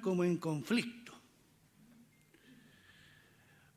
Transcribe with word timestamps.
Como 0.00 0.24
en 0.24 0.36
conflicto. 0.36 1.12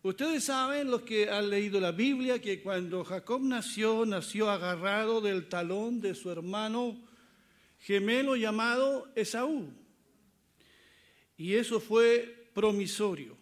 Ustedes 0.03 0.45
saben, 0.45 0.89
los 0.89 1.03
que 1.03 1.29
han 1.29 1.49
leído 1.49 1.79
la 1.79 1.91
Biblia, 1.91 2.41
que 2.41 2.61
cuando 2.61 3.03
Jacob 3.03 3.41
nació, 3.43 4.03
nació 4.05 4.49
agarrado 4.49 5.21
del 5.21 5.47
talón 5.47 6.01
de 6.01 6.15
su 6.15 6.31
hermano 6.31 6.99
gemelo 7.77 8.35
llamado 8.35 9.11
Esaú. 9.15 9.71
Y 11.37 11.53
eso 11.53 11.79
fue 11.79 12.49
promisorio. 12.53 13.37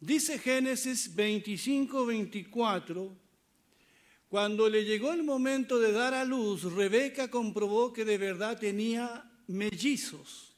Dice 0.00 0.40
Génesis 0.40 1.14
25, 1.14 2.06
24, 2.06 3.16
cuando 4.28 4.68
le 4.68 4.84
llegó 4.84 5.12
el 5.12 5.22
momento 5.22 5.78
de 5.78 5.92
dar 5.92 6.14
a 6.14 6.24
luz, 6.24 6.64
Rebeca 6.72 7.30
comprobó 7.30 7.92
que 7.92 8.04
de 8.04 8.18
verdad 8.18 8.58
tenía 8.58 9.30
mellizos. 9.46 10.51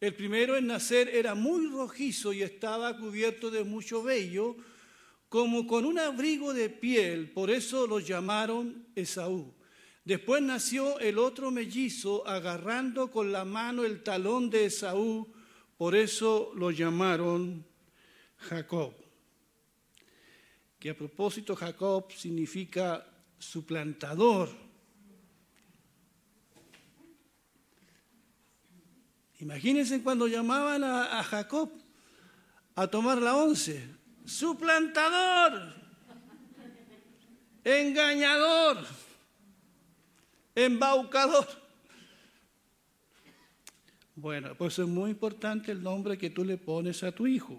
El 0.00 0.14
primero 0.14 0.56
en 0.56 0.66
nacer 0.66 1.10
era 1.10 1.34
muy 1.34 1.68
rojizo 1.68 2.32
y 2.32 2.42
estaba 2.42 2.96
cubierto 2.96 3.50
de 3.50 3.64
mucho 3.64 4.02
vello, 4.02 4.56
como 5.28 5.66
con 5.66 5.84
un 5.84 5.98
abrigo 5.98 6.54
de 6.54 6.70
piel, 6.70 7.30
por 7.30 7.50
eso 7.50 7.86
lo 7.86 8.00
llamaron 8.00 8.86
Esaú. 8.94 9.54
Después 10.02 10.42
nació 10.42 10.98
el 11.00 11.18
otro 11.18 11.50
mellizo 11.50 12.26
agarrando 12.26 13.10
con 13.10 13.30
la 13.30 13.44
mano 13.44 13.84
el 13.84 14.02
talón 14.02 14.48
de 14.48 14.64
Esaú, 14.64 15.30
por 15.76 15.94
eso 15.94 16.50
lo 16.56 16.70
llamaron 16.70 17.66
Jacob. 18.38 18.94
Que 20.78 20.90
a 20.90 20.96
propósito 20.96 21.54
Jacob 21.54 22.10
significa 22.10 23.06
suplantador 23.38 24.69
Imagínense 29.40 30.02
cuando 30.02 30.28
llamaban 30.28 30.84
a, 30.84 31.22
Jacob 31.24 31.70
a 32.74 32.86
tomar 32.86 33.18
la 33.18 33.36
once. 33.36 33.88
Suplantador, 34.26 35.74
engañador, 37.64 38.86
embaucador. 40.54 41.46
Bueno, 44.14 44.54
pues 44.56 44.78
es 44.78 44.86
muy 44.86 45.10
importante 45.10 45.72
el 45.72 45.82
nombre 45.82 46.18
que 46.18 46.28
tú 46.28 46.44
le 46.44 46.58
pones 46.58 47.02
a 47.02 47.10
tu 47.10 47.26
hijo. 47.26 47.58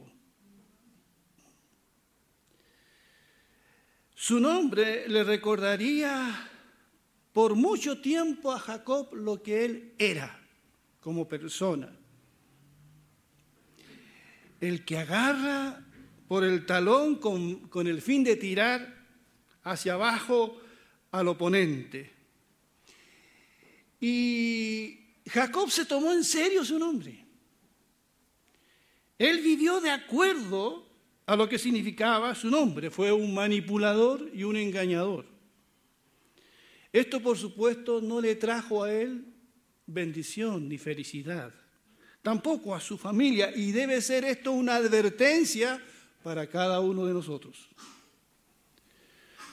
Su 4.13 4.39
nombre 4.39 5.09
le 5.09 5.23
recordaría 5.23 6.47
por 7.33 7.55
mucho 7.55 7.99
tiempo 7.99 8.51
a 8.51 8.59
Jacob 8.59 9.15
lo 9.15 9.41
que 9.41 9.65
él 9.65 9.95
era 9.97 10.40
como 11.01 11.27
persona. 11.27 11.91
El 14.61 14.85
que 14.85 14.97
agarra 14.99 15.83
por 16.27 16.45
el 16.45 16.65
talón 16.65 17.15
con, 17.15 17.87
el 17.87 18.01
fin 18.01 18.23
de 18.23 18.37
tirar 18.37 19.05
hacia 19.63 19.93
abajo 19.93 20.61
al 21.11 21.27
oponente. 21.27 22.13
Y 23.99 24.99
Jacob 25.27 25.69
se 25.69 25.85
tomó 25.85 26.13
en 26.13 26.23
serio 26.23 26.63
su 26.63 26.79
nombre. 26.79 27.25
Él 29.17 29.41
vivió 29.41 29.81
de 29.81 29.91
acuerdo 29.91 30.87
a 31.25 31.35
lo 31.35 31.49
que 31.49 31.59
significaba 31.59 32.33
su 32.33 32.49
nombre. 32.49 32.89
Fue 32.89 33.11
un 33.11 33.33
manipulador 33.33 34.29
y 34.33 34.43
un 34.43 34.55
engañador. 34.55 35.25
Esto, 36.93 37.19
por 37.21 37.37
supuesto, 37.37 38.01
no 38.01 38.21
le 38.21 38.35
trajo 38.35 38.83
a 38.83 38.93
él 38.93 39.30
bendición 39.93 40.67
ni 40.67 40.77
felicidad, 40.77 41.53
tampoco 42.21 42.75
a 42.75 42.79
su 42.79 42.97
familia, 42.97 43.51
y 43.55 43.71
debe 43.71 44.01
ser 44.01 44.25
esto 44.25 44.51
una 44.51 44.75
advertencia 44.75 45.81
para 46.23 46.47
cada 46.47 46.79
uno 46.79 47.05
de 47.05 47.13
nosotros. 47.13 47.69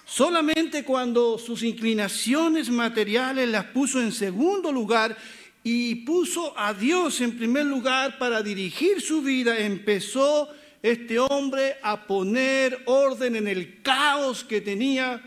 Solamente 0.05 0.85
cuando 0.85 1.39
sus 1.39 1.63
inclinaciones 1.63 2.71
materiales 2.71 3.49
las 3.49 3.67
puso 3.67 4.01
en 4.01 4.13
segundo 4.13 4.73
lugar 4.73 5.17
y 5.63 5.97
puso 5.97 6.59
a 6.59 6.73
Dios 6.73 7.21
en 7.21 7.37
primer 7.37 7.67
lugar 7.67 8.19
para 8.19 8.43
dirigir 8.43 9.03
su 9.03 9.21
vida, 9.21 9.59
empezó 9.59 10.49
este 10.83 11.19
hombre 11.19 11.77
a 11.83 12.07
poner 12.07 12.83
orden 12.87 13.37
en 13.37 13.49
el 13.49 13.83
caos 13.83 14.45
que 14.45 14.61
tenía 14.61 15.23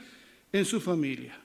en 0.52 0.66
su 0.66 0.82
familia. 0.82 1.41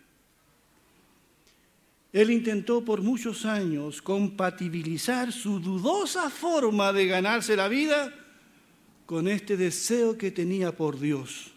Él 2.16 2.31
intentó 2.31 2.82
por 2.82 3.03
muchos 3.03 3.44
años 3.44 4.00
compatibilizar 4.00 5.31
su 5.31 5.60
dudosa 5.60 6.31
forma 6.31 6.91
de 6.91 7.06
ganarse 7.06 7.54
la 7.54 7.69
vida 7.69 8.10
con 9.04 9.28
este 9.28 9.59
deseo 9.59 10.16
que 10.16 10.31
tenía 10.31 10.75
por 10.75 10.99
Dios. 10.99 11.53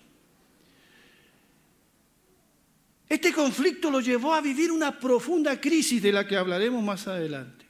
Este 3.08 3.32
conflicto 3.32 3.90
lo 3.90 4.02
llevó 4.02 4.34
a 4.34 4.42
vivir 4.42 4.70
una 4.70 5.00
profunda 5.00 5.62
crisis 5.62 6.02
de 6.02 6.12
la 6.12 6.28
que 6.28 6.36
hablaremos 6.36 6.84
más 6.84 7.08
adelante. 7.08 7.66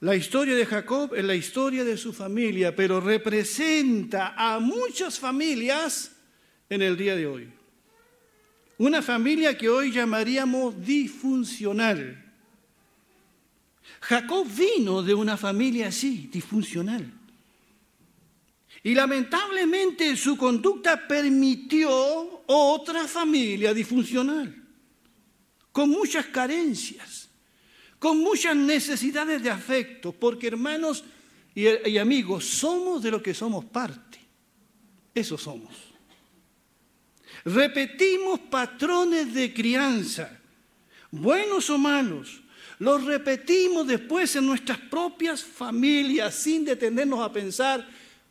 La 0.00 0.16
historia 0.16 0.56
de 0.56 0.66
Jacob 0.66 1.14
es 1.14 1.24
la 1.24 1.36
historia 1.36 1.84
de 1.84 1.96
su 1.96 2.12
familia, 2.12 2.74
pero 2.74 3.00
representa 3.00 4.34
a 4.36 4.58
muchas 4.58 5.20
familias 5.20 6.16
en 6.68 6.82
el 6.82 6.96
día 6.96 7.14
de 7.14 7.26
hoy. 7.28 7.55
Una 8.78 9.00
familia 9.00 9.56
que 9.56 9.68
hoy 9.68 9.90
llamaríamos 9.90 10.84
disfuncional. 10.84 12.22
Jacob 14.00 14.46
vino 14.46 15.02
de 15.02 15.14
una 15.14 15.36
familia 15.36 15.88
así, 15.88 16.28
disfuncional. 16.30 17.10
Y 18.82 18.94
lamentablemente 18.94 20.14
su 20.16 20.36
conducta 20.36 21.08
permitió 21.08 22.44
otra 22.46 23.08
familia 23.08 23.74
disfuncional, 23.74 24.54
con 25.72 25.90
muchas 25.90 26.26
carencias, 26.26 27.28
con 27.98 28.18
muchas 28.18 28.54
necesidades 28.54 29.42
de 29.42 29.50
afecto, 29.50 30.12
porque 30.12 30.48
hermanos 30.48 31.02
y, 31.54 31.96
amigos, 31.96 32.44
somos 32.44 33.02
de 33.02 33.10
lo 33.10 33.22
que 33.22 33.32
somos 33.32 33.64
parte. 33.64 34.20
Eso 35.14 35.38
somos. 35.38 35.85
Repetimos 37.46 38.40
patrones 38.40 39.32
de 39.32 39.54
crianza, 39.54 40.36
buenos 41.12 41.70
o 41.70 41.78
malos. 41.78 42.42
Los 42.80 43.04
repetimos 43.04 43.86
después 43.86 44.34
en 44.34 44.46
nuestras 44.46 44.78
propias 44.78 45.44
familias 45.44 46.34
sin 46.34 46.64
detenernos 46.64 47.20
a 47.20 47.32
pensar 47.32 47.86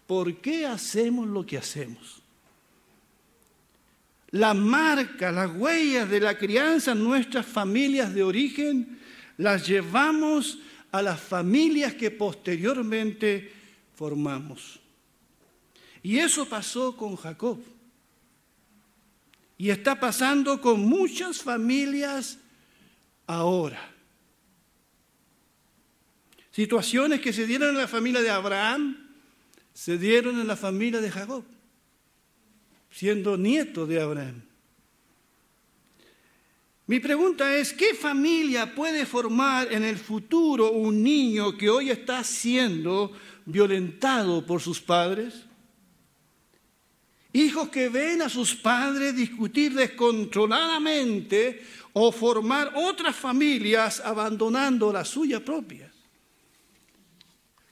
por 0.06 0.35
qué 0.41 0.65
hacemos 0.65 1.29
lo 1.29 1.45
que 1.45 1.57
hacemos. 1.57 2.21
La 4.31 4.53
marca, 4.53 5.31
las 5.31 5.50
huellas 5.56 6.09
de 6.09 6.19
la 6.19 6.38
crianza 6.38 6.91
en 6.91 7.01
nuestras 7.01 7.45
familias 7.45 8.13
de 8.13 8.21
origen 8.21 9.00
las 9.38 9.65
llevamos 9.65 10.59
a 10.91 11.01
las 11.01 11.21
familias 11.21 11.94
que 11.94 12.12
posteriormente 12.12 13.50
formamos. 13.95 14.77
Y 16.03 16.17
eso 16.17 16.45
pasó 16.45 16.97
con 16.97 17.15
Jacob. 17.15 17.75
Y 19.57 19.69
está 19.69 20.00
pasando 20.00 20.60
con 20.60 20.81
muchas 20.81 21.42
familias 21.42 22.40
ahora. 23.28 23.92
Situaciones 26.52 27.22
que 27.22 27.34
se 27.34 27.46
dieron 27.46 27.69
en 27.69 27.78
la 27.78 27.88
familia 27.88 28.22
de 28.22 28.30
Abraham, 28.30 28.98
se 29.74 29.98
dieron 29.98 30.40
en 30.40 30.48
la 30.48 30.56
familia 30.56 31.02
de 31.02 31.12
Jacob, 31.12 31.44
siendo 32.90 33.38
nieto 33.38 33.86
de 33.86 34.02
Abraham. 34.02 34.42
Mi 36.88 37.00
pregunta 37.00 37.56
es, 37.56 37.74
¿qué 37.74 37.96
familia 37.96 38.75
puede 38.75 39.08
formar 39.08 39.74
en 39.74 39.84
el 39.84 39.98
futuro 39.98 40.72
un 40.72 41.01
niño 41.01 41.58
que 41.58 41.69
hoy 41.69 41.90
está 41.90 42.24
siendo 42.24 43.12
violentado 43.46 44.46
por 44.46 44.62
sus 44.62 44.80
padres? 44.80 45.44
Hijos 47.36 47.68
que 47.68 47.90
ven 47.90 48.22
a 48.22 48.30
sus 48.30 48.56
padres 48.56 49.14
discutir 49.14 49.74
descontroladamente 49.74 51.62
o 51.92 52.10
formar 52.10 52.72
otras 52.76 53.14
familias 53.14 54.00
abandonando 54.00 54.94
la 54.94 55.04
suya 55.04 55.44
propia. 55.44 55.92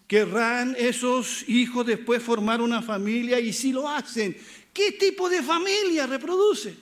¿Querrán 0.06 0.76
esos 0.78 1.48
hijos 1.48 1.86
después 1.86 2.22
formar 2.22 2.60
una 2.60 2.82
familia? 2.82 3.40
Y 3.40 3.54
si 3.54 3.72
lo 3.72 3.88
hacen, 3.88 4.36
¿qué 4.74 4.92
tipo 4.92 5.30
de 5.30 5.42
familia 5.42 6.08
reproducen? 6.08 6.78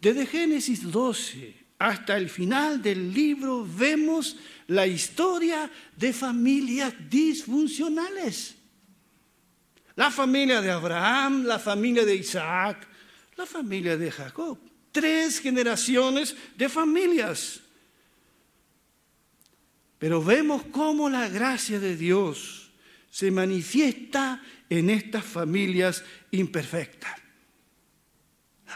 Desde 0.00 0.26
Génesis 0.26 0.88
12 0.88 1.56
hasta 1.80 2.16
el 2.16 2.30
final 2.30 2.80
del 2.80 3.12
libro 3.12 3.66
vemos 3.68 4.36
la 4.68 4.86
historia 4.86 5.68
de 5.96 6.12
familias 6.12 6.94
disfuncionales. 7.10 8.57
La 9.98 10.10
familia 10.10 10.60
de 10.60 10.70
Abraham, 10.70 11.42
la 11.44 11.58
familia 11.58 12.04
de 12.04 12.14
Isaac, 12.14 12.86
la 13.36 13.44
familia 13.44 13.96
de 13.96 14.10
Jacob. 14.10 14.56
Tres 14.92 15.40
generaciones 15.40 16.36
de 16.56 16.68
familias. 16.68 17.60
Pero 19.98 20.22
vemos 20.22 20.62
cómo 20.70 21.10
la 21.10 21.28
gracia 21.28 21.80
de 21.80 21.96
Dios 21.96 22.70
se 23.10 23.30
manifiesta 23.30 24.40
en 24.70 24.88
estas 24.90 25.24
familias 25.24 26.04
imperfectas 26.30 27.18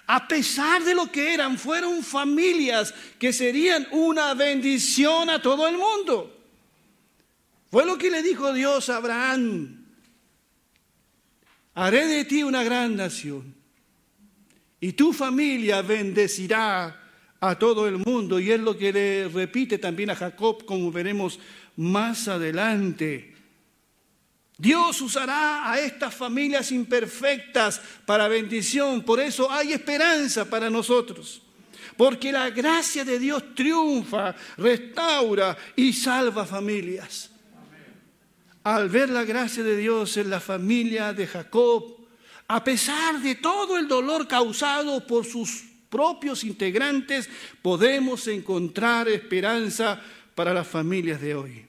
a 0.07 0.27
pesar 0.27 0.83
de 0.85 0.95
lo 0.95 1.11
que 1.11 1.35
eran, 1.35 1.59
fueron 1.59 2.03
familias 2.03 2.95
que 3.19 3.33
serían 3.33 3.87
una 3.91 4.35
bendición 4.35 5.31
a 5.31 5.41
todo 5.41 5.69
el 5.69 5.77
mundo. 5.77 6.39
Fue 7.71 7.87
lo 7.87 7.97
que 7.99 8.11
le 8.11 8.23
dijo 8.23 8.53
Dios 8.53 8.89
a 8.89 8.97
Abraham. 8.97 9.82
Haré 11.75 12.07
de 12.07 12.25
ti 12.25 12.43
una 12.43 12.63
gran 12.63 12.97
nación 12.97 13.55
y 14.81 14.93
tu 14.93 15.13
familia 15.13 15.81
bendecirá 15.83 17.01
a 17.41 17.59
todo 17.59 17.89
el 17.89 17.99
mundo. 17.99 18.39
Y 18.39 18.53
es 18.53 18.61
lo 18.61 18.79
que 18.79 18.93
le 18.93 19.29
repite 19.29 19.79
también 19.79 20.11
a 20.11 20.17
Jacob, 20.17 20.65
como 20.65 20.93
veremos 20.93 21.39
más 21.77 22.29
adelante. 22.29 23.35
Dios 24.57 25.01
usará 25.01 25.73
a 25.73 25.81
estas 25.81 26.15
familias 26.15 26.71
imperfectas 26.71 27.81
para 28.07 28.29
bendición. 28.29 29.03
Por 29.03 29.19
eso 29.19 29.51
hay 29.51 29.73
esperanza 29.73 30.49
para 30.49 30.71
nosotros. 30.71 31.43
Porque 31.97 32.31
la 32.31 32.51
gracia 32.51 33.05
de 33.05 33.19
Dios 33.19 33.55
triunfa, 33.57 34.37
restaura 34.57 35.57
y 35.75 35.93
salva 35.93 36.47
familias. 36.47 37.32
Al 38.65 38.89
ver 38.89 39.11
la 39.11 39.25
gracia 39.25 39.63
de 39.63 39.77
Dios 39.77 40.17
en 40.17 40.31
la 40.31 40.41
familia 40.41 41.13
de 41.13 41.27
Jacob, 41.27 41.97
a 42.49 42.63
pesar 42.63 43.21
de 43.21 43.37
todo 43.37 43.79
el 43.79 43.89
dolor 43.89 44.29
causado 44.29 45.07
por 45.07 45.25
sus 45.25 45.65
propios 45.89 46.45
integrantes, 46.45 47.29
podemos 47.61 48.27
encontrar 48.29 49.09
esperanza 49.09 50.01
para 50.35 50.55
las 50.55 50.67
familias 50.67 51.21
de 51.21 51.35
hoy. 51.35 51.67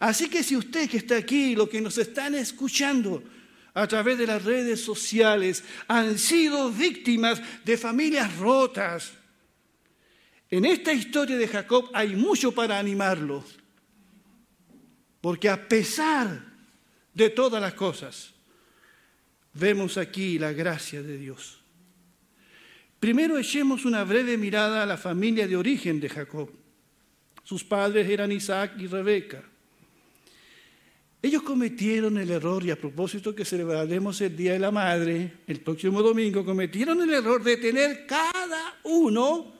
Así 0.00 0.28
que 0.28 0.42
si 0.42 0.56
usted 0.56 0.88
que 0.88 0.98
está 0.98 1.16
aquí, 1.16 1.54
lo 1.54 1.68
que 1.68 1.80
nos 1.80 1.98
están 1.98 2.34
escuchando 2.34 3.22
a 3.74 3.86
través 3.86 4.18
de 4.18 4.26
las 4.26 4.44
redes 4.44 4.82
sociales, 4.82 5.64
han 5.86 6.18
sido 6.18 6.70
víctimas 6.70 7.40
de 7.64 7.76
familias 7.76 8.36
rotas, 8.38 9.12
en 10.50 10.64
esta 10.64 10.92
historia 10.92 11.36
de 11.36 11.46
Jacob 11.46 11.90
hay 11.92 12.16
mucho 12.16 12.52
para 12.52 12.78
animarlo, 12.78 13.44
porque 15.20 15.48
a 15.48 15.68
pesar 15.68 16.44
de 17.14 17.30
todas 17.30 17.60
las 17.60 17.74
cosas, 17.74 18.32
vemos 19.54 19.96
aquí 19.96 20.38
la 20.38 20.52
gracia 20.52 21.02
de 21.02 21.16
Dios. 21.16 21.60
Primero 23.00 23.38
echemos 23.38 23.84
una 23.84 24.04
breve 24.04 24.36
mirada 24.36 24.82
a 24.82 24.86
la 24.86 24.96
familia 24.96 25.46
de 25.46 25.56
origen 25.56 26.00
de 26.00 26.08
Jacob. 26.08 26.50
Sus 27.44 27.64
padres 27.64 28.08
eran 28.08 28.32
Isaac 28.32 28.74
y 28.78 28.86
Rebeca. 28.86 29.42
Ellos 31.20 31.42
cometieron 31.42 32.16
el 32.18 32.30
error, 32.30 32.64
y 32.64 32.70
a 32.70 32.76
propósito 32.76 33.34
que 33.34 33.44
celebraremos 33.44 34.20
el 34.20 34.36
Día 34.36 34.52
de 34.52 34.60
la 34.60 34.70
Madre, 34.70 35.38
el 35.48 35.60
próximo 35.60 36.00
domingo, 36.00 36.44
cometieron 36.44 37.00
el 37.02 37.12
error 37.12 37.42
de 37.42 37.56
tener 37.56 38.06
cada 38.06 38.78
uno 38.84 39.52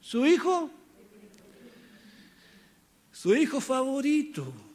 su 0.00 0.24
hijo, 0.24 0.70
su 3.10 3.34
hijo 3.34 3.60
favorito. 3.60 4.67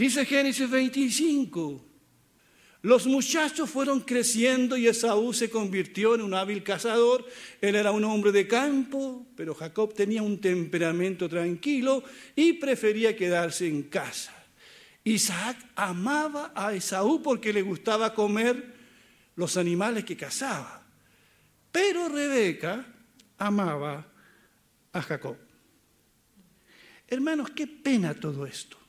Dice 0.00 0.24
Génesis 0.24 0.70
25, 0.70 1.84
los 2.80 3.06
muchachos 3.06 3.68
fueron 3.68 4.00
creciendo 4.00 4.78
y 4.78 4.86
Esaú 4.86 5.34
se 5.34 5.50
convirtió 5.50 6.14
en 6.14 6.22
un 6.22 6.32
hábil 6.32 6.62
cazador. 6.62 7.26
Él 7.60 7.74
era 7.74 7.92
un 7.92 8.04
hombre 8.04 8.32
de 8.32 8.48
campo, 8.48 9.26
pero 9.36 9.54
Jacob 9.54 9.92
tenía 9.92 10.22
un 10.22 10.40
temperamento 10.40 11.28
tranquilo 11.28 12.02
y 12.34 12.54
prefería 12.54 13.14
quedarse 13.14 13.68
en 13.68 13.82
casa. 13.82 14.32
Isaac 15.04 15.58
amaba 15.76 16.50
a 16.54 16.72
Esaú 16.72 17.22
porque 17.22 17.52
le 17.52 17.60
gustaba 17.60 18.14
comer 18.14 18.72
los 19.36 19.58
animales 19.58 20.06
que 20.06 20.16
cazaba. 20.16 20.82
Pero 21.70 22.08
Rebeca 22.08 22.86
amaba 23.36 24.10
a 24.94 25.02
Jacob. 25.02 25.36
Hermanos, 27.06 27.50
qué 27.50 27.66
pena 27.66 28.14
todo 28.14 28.46
esto. 28.46 28.79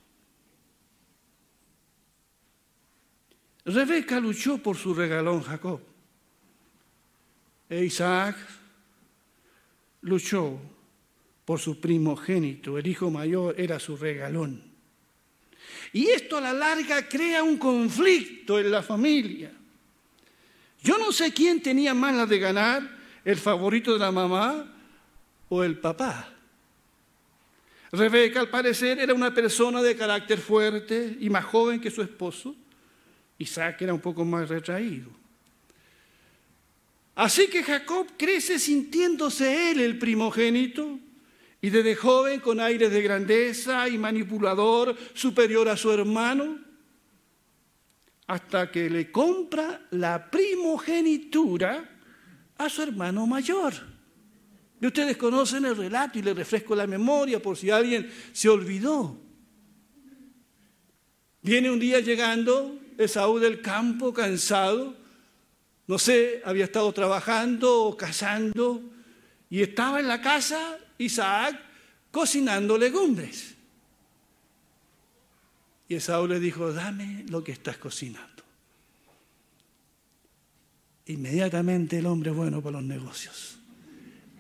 Rebeca 3.74 4.20
luchó 4.20 4.58
por 4.58 4.78
su 4.78 4.94
regalón 4.94 5.42
Jacob. 5.42 5.82
E 7.70 7.86
Isaac 7.86 8.36
luchó 10.02 10.60
por 11.46 11.60
su 11.60 11.80
primogénito, 11.80 12.78
el 12.78 12.88
hijo 12.88 13.10
mayor 13.10 13.56
era 13.58 13.80
su 13.80 13.98
regalón. 13.98 14.64
Y 15.94 16.08
esto 16.08 16.38
a 16.38 16.42
la 16.42 16.54
larga 16.54 17.08
crea 17.08 17.44
un 17.44 17.58
conflicto 17.58 18.60
en 18.60 18.72
la 18.72 18.82
familia. 18.82 19.52
Yo 20.82 20.98
no 20.98 21.12
sé 21.12 21.34
quién 21.34 21.62
tenía 21.62 21.94
más 21.94 22.28
de 22.28 22.40
ganar, 22.40 22.98
el 23.24 23.38
favorito 23.38 23.94
de 23.94 24.00
la 24.00 24.12
mamá 24.12 24.74
o 25.50 25.64
el 25.64 25.78
papá. 25.78 26.34
Rebeca, 27.92 28.40
al 28.40 28.50
parecer, 28.50 29.00
era 29.00 29.14
una 29.14 29.34
persona 29.34 29.82
de 29.82 29.96
carácter 29.96 30.40
fuerte 30.40 31.18
y 31.20 31.30
más 31.30 31.46
joven 31.46 31.80
que 31.80 31.92
su 31.92 32.02
esposo. 32.02 32.56
Isaac 33.42 33.82
era 33.82 33.94
un 33.94 34.00
poco 34.00 34.24
más 34.24 34.48
retraído. 34.50 35.10
Así 37.16 37.48
que 37.48 37.64
Jacob 37.64 38.08
crece 38.18 38.58
sintiéndose 38.58 39.72
él 39.72 39.82
el 39.82 39.98
primogénito 39.98 41.00
y 41.62 41.70
desde 41.70 41.96
joven 41.96 42.40
con 42.40 42.60
aires 42.60 42.92
de 42.92 43.02
grandeza 43.02 43.88
y 43.88 43.98
manipulador 43.98 44.98
superior 45.14 45.70
a 45.70 45.78
su 45.78 45.92
hermano, 45.92 46.60
hasta 48.28 48.72
que 48.72 48.90
le 48.90 49.12
compra 49.12 49.88
la 49.92 50.32
primogenitura 50.32 52.00
a 52.58 52.70
su 52.70 52.82
hermano 52.82 53.28
mayor. 53.28 53.74
Y 54.80 54.88
ustedes 54.88 55.18
conocen 55.18 55.66
el 55.66 55.78
relato 55.78 56.18
y 56.18 56.24
le 56.24 56.34
refresco 56.34 56.74
la 56.74 56.88
memoria 56.88 57.40
por 57.40 57.58
si 57.58 57.70
alguien 57.70 58.12
se 58.32 58.50
olvidó. 58.50 59.22
Viene 61.44 61.70
un 61.70 61.80
día 61.80 62.00
llegando 62.00 62.81
Esaú 62.98 63.40
del 63.40 63.62
campo, 63.62 64.14
cansado, 64.14 64.96
no 65.88 66.00
sé, 66.00 66.42
había 66.46 66.66
estado 66.66 66.92
trabajando 66.94 67.84
o 67.84 67.98
cazando, 67.98 68.82
y 69.50 69.62
estaba 69.62 70.00
en 70.00 70.08
la 70.08 70.22
casa 70.22 70.78
Isaac 70.98 71.60
cocinando 72.12 72.78
legumbres. 72.78 73.56
Y 75.90 75.96
Esaú 75.96 76.28
le 76.28 76.40
dijo, 76.40 76.72
dame 76.72 77.26
lo 77.28 77.44
que 77.44 77.52
estás 77.52 77.78
cocinando. 77.78 78.30
Inmediatamente 81.08 81.98
el 81.98 82.06
hombre 82.06 82.32
bueno 82.32 82.62
para 82.62 82.78
los 82.78 82.84
negocios, 82.84 83.58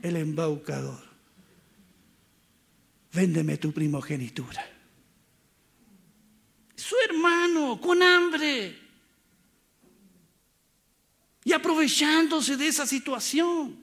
el 0.01 0.15
embaucador, 0.15 1.03
véndeme 3.12 3.58
tu 3.58 3.74
primogenitura. 3.74 4.71
Su 6.82 6.96
hermano 7.08 7.80
con 7.80 8.02
hambre 8.02 8.76
y 11.44 11.54
aprovechándose 11.54 12.58
de 12.58 12.68
esa 12.68 12.88
situación. 12.88 13.82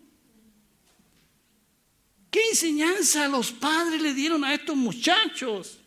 ¿Qué 2.30 2.40
enseñanza 2.50 3.28
los 3.28 3.52
padres 3.52 4.02
le 4.02 4.12
dieron 4.12 4.44
a 4.44 4.52
estos 4.52 4.76
muchachos? 4.76 5.78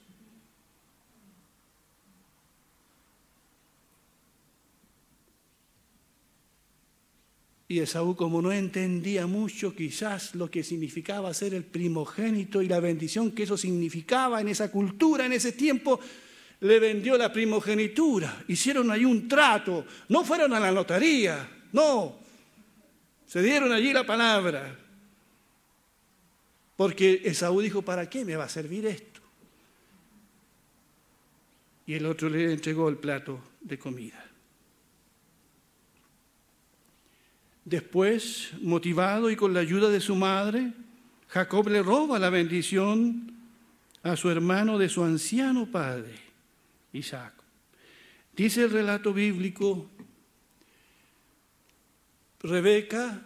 Y 7.67 7.79
Esaú, 7.79 8.15
como 8.17 8.41
no 8.41 8.51
entendía 8.51 9.27
mucho 9.27 9.73
quizás 9.73 10.35
lo 10.35 10.51
que 10.51 10.63
significaba 10.63 11.33
ser 11.33 11.53
el 11.53 11.63
primogénito 11.63 12.61
y 12.61 12.67
la 12.67 12.81
bendición 12.81 13.31
que 13.31 13.43
eso 13.43 13.55
significaba 13.55 14.41
en 14.41 14.49
esa 14.49 14.69
cultura, 14.71 15.25
en 15.25 15.33
ese 15.33 15.53
tiempo, 15.53 15.99
le 16.61 16.79
vendió 16.79 17.17
la 17.17 17.31
primogenitura. 17.31 18.43
Hicieron 18.47 18.89
ahí 18.91 19.05
un 19.05 19.27
trato. 19.27 19.85
No 20.09 20.23
fueron 20.23 20.53
a 20.53 20.59
la 20.59 20.71
notaría, 20.71 21.47
no. 21.73 22.19
Se 23.27 23.41
dieron 23.41 23.71
allí 23.71 23.93
la 23.93 24.05
palabra. 24.05 24.77
Porque 26.75 27.21
Esaú 27.25 27.61
dijo, 27.61 27.81
¿para 27.81 28.09
qué 28.09 28.25
me 28.25 28.35
va 28.35 28.45
a 28.45 28.49
servir 28.49 28.85
esto? 28.85 29.21
Y 31.85 31.95
el 31.95 32.05
otro 32.05 32.29
le 32.29 32.53
entregó 32.53 32.89
el 32.89 32.97
plato 32.97 33.39
de 33.61 33.77
comida. 33.77 34.25
Después, 37.65 38.51
motivado 38.61 39.29
y 39.29 39.35
con 39.35 39.53
la 39.53 39.59
ayuda 39.59 39.89
de 39.89 40.01
su 40.01 40.15
madre, 40.15 40.73
Jacob 41.27 41.67
le 41.69 41.81
roba 41.81 42.19
la 42.19 42.29
bendición 42.29 43.31
a 44.03 44.15
su 44.15 44.29
hermano 44.29 44.77
de 44.77 44.89
su 44.89 45.03
anciano 45.03 45.67
padre, 45.67 46.30
Isaac. 46.93 47.33
Dice 48.35 48.63
el 48.63 48.71
relato 48.71 49.13
bíblico, 49.13 49.89
Rebeca 52.41 53.21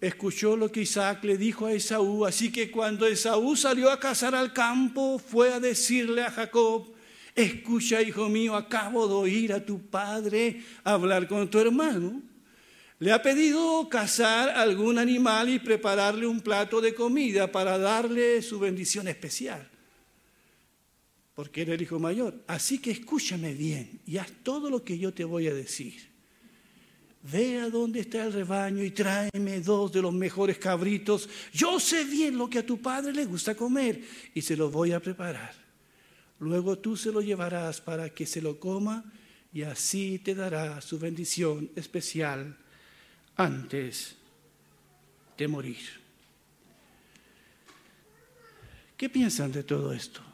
escuchó 0.00 0.56
lo 0.56 0.70
que 0.70 0.82
Isaac 0.82 1.24
le 1.24 1.38
dijo 1.38 1.66
a 1.66 1.72
Esaú, 1.72 2.26
así 2.26 2.50
que 2.52 2.70
cuando 2.70 3.06
Esaú 3.06 3.56
salió 3.56 3.90
a 3.90 4.00
cazar 4.00 4.34
al 4.34 4.52
campo, 4.52 5.18
fue 5.18 5.52
a 5.52 5.60
decirle 5.60 6.22
a 6.22 6.30
Jacob, 6.30 6.92
escucha, 7.34 8.02
hijo 8.02 8.28
mío, 8.28 8.54
acabo 8.54 9.08
de 9.08 9.14
oír 9.14 9.52
a 9.52 9.64
tu 9.64 9.80
padre 9.80 10.62
hablar 10.82 11.26
con 11.26 11.48
tu 11.48 11.58
hermano. 11.58 12.22
Le 12.98 13.12
ha 13.12 13.22
pedido 13.22 13.88
cazar 13.88 14.50
algún 14.50 14.98
animal 14.98 15.48
y 15.48 15.58
prepararle 15.58 16.26
un 16.26 16.40
plato 16.40 16.80
de 16.80 16.94
comida 16.94 17.50
para 17.50 17.76
darle 17.78 18.40
su 18.40 18.58
bendición 18.58 19.08
especial, 19.08 19.68
porque 21.34 21.62
era 21.62 21.74
el 21.74 21.82
hijo 21.82 21.98
mayor. 21.98 22.42
Así 22.46 22.78
que 22.78 22.90
escúchame 22.90 23.54
bien 23.54 24.00
y 24.06 24.18
haz 24.18 24.30
todo 24.42 24.70
lo 24.70 24.84
que 24.84 24.98
yo 24.98 25.12
te 25.12 25.24
voy 25.24 25.48
a 25.48 25.54
decir. 25.54 26.14
Ve 27.22 27.58
a 27.58 27.70
dónde 27.70 28.00
está 28.00 28.24
el 28.24 28.32
rebaño 28.32 28.82
y 28.84 28.90
tráeme 28.90 29.60
dos 29.60 29.90
de 29.92 30.02
los 30.02 30.12
mejores 30.12 30.58
cabritos. 30.58 31.28
Yo 31.52 31.80
sé 31.80 32.04
bien 32.04 32.36
lo 32.36 32.50
que 32.50 32.58
a 32.58 32.66
tu 32.66 32.80
padre 32.80 33.12
le 33.12 33.24
gusta 33.24 33.54
comer 33.54 34.02
y 34.34 34.42
se 34.42 34.56
lo 34.56 34.70
voy 34.70 34.92
a 34.92 35.00
preparar. 35.00 35.54
Luego 36.38 36.78
tú 36.78 36.96
se 36.96 37.10
lo 37.10 37.22
llevarás 37.22 37.80
para 37.80 38.10
que 38.10 38.26
se 38.26 38.42
lo 38.42 38.60
coma 38.60 39.10
y 39.52 39.62
así 39.62 40.18
te 40.18 40.34
dará 40.34 40.80
su 40.80 40.98
bendición 40.98 41.70
especial 41.74 42.58
antes 43.36 44.16
de 45.38 45.48
morir. 45.48 46.04
¿Qué 48.96 49.08
piensan 49.08 49.50
de 49.50 49.62
todo 49.62 49.92
esto? 49.92 50.33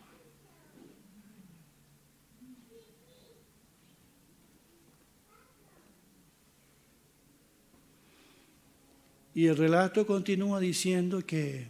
Y 9.34 9.46
el 9.46 9.56
relato 9.56 10.06
continúa 10.06 10.58
diciendo 10.58 11.24
que 11.24 11.68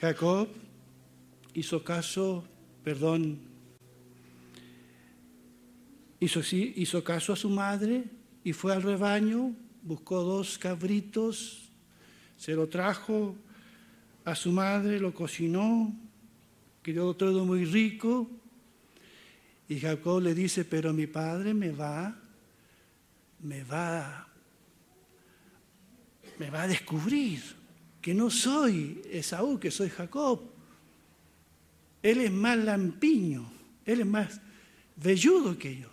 Jacob 0.00 0.48
hizo 1.52 1.82
caso, 1.82 2.44
perdón, 2.84 3.40
hizo, 6.20 6.40
hizo 6.52 7.02
caso 7.02 7.32
a 7.32 7.36
su 7.36 7.50
madre 7.50 8.04
y 8.44 8.52
fue 8.52 8.72
al 8.72 8.82
rebaño, 8.82 9.52
buscó 9.82 10.22
dos 10.22 10.58
cabritos, 10.58 11.70
se 12.36 12.54
lo 12.54 12.68
trajo 12.68 13.34
a 14.24 14.36
su 14.36 14.52
madre, 14.52 15.00
lo 15.00 15.12
cocinó, 15.12 15.92
quedó 16.82 17.16
todo 17.16 17.44
muy 17.44 17.64
rico. 17.64 18.30
Y 19.68 19.80
Jacob 19.80 20.22
le 20.22 20.34
dice, 20.34 20.64
pero 20.64 20.92
mi 20.92 21.06
padre 21.06 21.52
me 21.52 21.72
va, 21.72 22.16
me 23.40 23.64
va, 23.64 24.27
me 26.38 26.50
va 26.50 26.62
a 26.62 26.68
descubrir 26.68 27.42
que 28.00 28.14
no 28.14 28.30
soy 28.30 29.02
Esaú, 29.10 29.58
que 29.58 29.70
soy 29.70 29.90
Jacob. 29.90 30.40
Él 32.02 32.20
es 32.20 32.30
más 32.30 32.56
lampiño, 32.58 33.50
él 33.84 34.00
es 34.00 34.06
más 34.06 34.40
velludo 34.96 35.58
que 35.58 35.76
yo. 35.76 35.88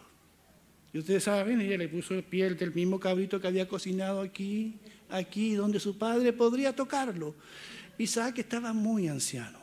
Y 0.94 1.00
ustedes 1.00 1.24
saben, 1.24 1.60
ella 1.60 1.78
le 1.78 1.90
puso 1.90 2.22
piel 2.22 2.58
del 2.58 2.74
mismo 2.74 3.00
cabrito 3.00 3.42
que 3.42 3.48
había 3.48 3.68
cocinado 3.68 4.22
aquí, 4.22 4.76
aquí, 5.10 5.56
donde 5.56 5.80
su 5.80 5.98
padre 5.98 6.32
podría 6.32 6.74
tocarlo. 6.74 7.36
Isaac 7.98 8.40
estaba 8.40 8.72
muy 8.72 9.08
anciano. 9.08 9.60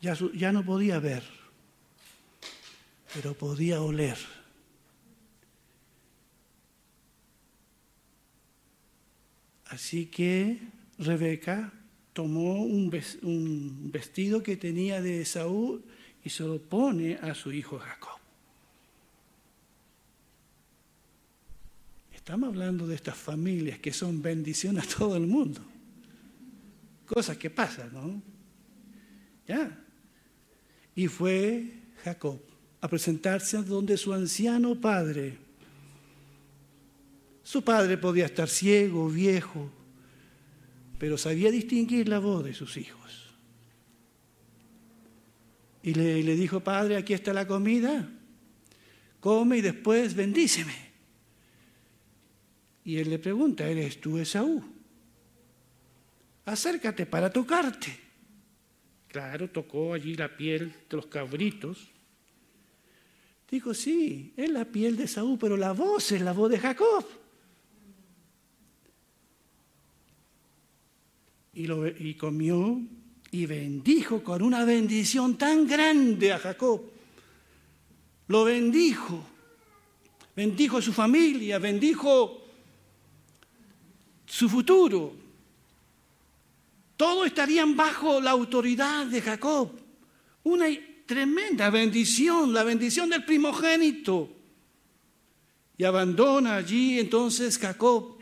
Ya, 0.00 0.16
ya 0.34 0.52
no 0.52 0.64
podía 0.64 0.98
ver, 0.98 1.22
pero 3.14 3.34
podía 3.34 3.80
oler. 3.80 4.16
Así 9.68 10.06
que 10.06 10.58
Rebeca 10.98 11.72
tomó 12.12 12.62
un 12.64 12.90
vestido 13.92 14.42
que 14.42 14.56
tenía 14.56 15.02
de 15.02 15.22
Esaú 15.22 15.82
y 16.24 16.30
se 16.30 16.44
lo 16.44 16.60
pone 16.60 17.16
a 17.16 17.34
su 17.34 17.52
hijo 17.52 17.78
Jacob. 17.78 18.18
Estamos 22.12 22.48
hablando 22.48 22.88
de 22.88 22.96
estas 22.96 23.16
familias 23.16 23.78
que 23.78 23.92
son 23.92 24.20
bendición 24.20 24.78
a 24.78 24.82
todo 24.82 25.16
el 25.16 25.28
mundo. 25.28 25.60
Cosas 27.06 27.36
que 27.36 27.50
pasan, 27.50 27.92
¿no? 27.92 28.20
Ya. 29.46 29.78
Y 30.96 31.06
fue 31.06 31.72
Jacob 32.02 32.40
a 32.80 32.88
presentarse 32.88 33.62
donde 33.62 33.96
su 33.96 34.12
anciano 34.12 34.80
padre. 34.80 35.38
Su 37.46 37.62
padre 37.62 37.96
podía 37.96 38.26
estar 38.26 38.48
ciego, 38.48 39.08
viejo, 39.08 39.70
pero 40.98 41.16
sabía 41.16 41.52
distinguir 41.52 42.08
la 42.08 42.18
voz 42.18 42.44
de 42.44 42.52
sus 42.52 42.76
hijos. 42.76 43.36
Y 45.80 45.94
le, 45.94 46.24
le 46.24 46.34
dijo, 46.34 46.58
padre, 46.58 46.96
aquí 46.96 47.14
está 47.14 47.32
la 47.32 47.46
comida, 47.46 48.10
come 49.20 49.58
y 49.58 49.60
después 49.60 50.16
bendíceme. 50.16 50.74
Y 52.84 52.96
él 52.96 53.10
le 53.10 53.20
pregunta, 53.20 53.68
¿eres 53.68 54.00
tú 54.00 54.18
Esaú? 54.18 54.64
Acércate 56.46 57.06
para 57.06 57.30
tocarte. 57.30 57.96
Claro, 59.06 59.48
tocó 59.50 59.94
allí 59.94 60.16
la 60.16 60.36
piel 60.36 60.74
de 60.90 60.96
los 60.96 61.06
cabritos. 61.06 61.86
Dijo, 63.48 63.72
sí, 63.72 64.34
es 64.36 64.50
la 64.50 64.64
piel 64.64 64.96
de 64.96 65.04
Esaú, 65.04 65.38
pero 65.38 65.56
la 65.56 65.70
voz 65.70 66.10
es 66.10 66.22
la 66.22 66.32
voz 66.32 66.50
de 66.50 66.58
Jacob. 66.58 67.06
Y, 71.56 71.66
lo, 71.66 71.86
y 71.88 72.14
comió 72.14 72.80
y 73.30 73.46
bendijo 73.46 74.22
con 74.22 74.42
una 74.42 74.64
bendición 74.64 75.36
tan 75.36 75.66
grande 75.66 76.32
a 76.32 76.38
Jacob. 76.38 76.82
Lo 78.28 78.44
bendijo. 78.44 79.24
Bendijo 80.34 80.76
a 80.76 80.82
su 80.82 80.92
familia, 80.92 81.58
bendijo 81.58 82.42
su 84.26 84.48
futuro. 84.48 85.14
Todos 86.96 87.26
estarían 87.26 87.74
bajo 87.74 88.20
la 88.20 88.32
autoridad 88.32 89.06
de 89.06 89.22
Jacob. 89.22 89.70
Una 90.44 90.66
tremenda 91.06 91.70
bendición, 91.70 92.52
la 92.52 92.64
bendición 92.64 93.08
del 93.10 93.24
primogénito. 93.24 94.30
Y 95.78 95.84
abandona 95.84 96.56
allí 96.56 96.98
entonces 96.98 97.58
Jacob 97.58 98.15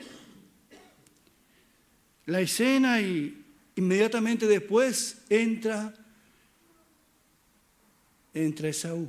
la 2.27 2.41
escena 2.41 3.01
y 3.01 3.45
inmediatamente 3.77 4.47
después 4.47 5.19
entra, 5.29 5.95
entra 8.33 8.69
Esaú. 8.69 9.09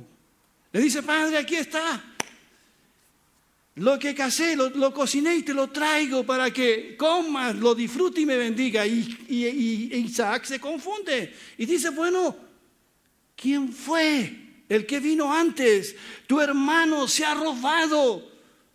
Le 0.72 0.80
dice, 0.80 1.02
padre, 1.02 1.38
aquí 1.38 1.56
está. 1.56 2.02
lo 3.76 3.98
que 3.98 4.14
casé, 4.14 4.56
lo, 4.56 4.92
cociné 4.92 5.36
y 5.36 5.42
te 5.42 5.54
lo 5.54 5.68
traigo 5.68 6.24
para 6.24 6.50
que 6.50 6.96
comas, 6.96 7.56
lo 7.56 7.74
disfrute 7.74 8.20
y 8.22 8.26
me 8.26 8.36
bendiga. 8.36 8.86
Y, 8.86 9.16
y, 9.28 9.96
Isaac 9.96 10.44
se 10.44 10.60
confunde 10.60 11.34
y 11.56 11.66
dice, 11.66 11.90
bueno, 11.90 12.36
¿quién 13.34 13.72
fue 13.72 14.62
el 14.68 14.86
que 14.86 15.00
vino 15.00 15.32
antes? 15.32 15.94
Tu 16.26 16.40
hermano 16.40 17.06
se 17.06 17.24
ha 17.24 17.34
robado 17.34 18.30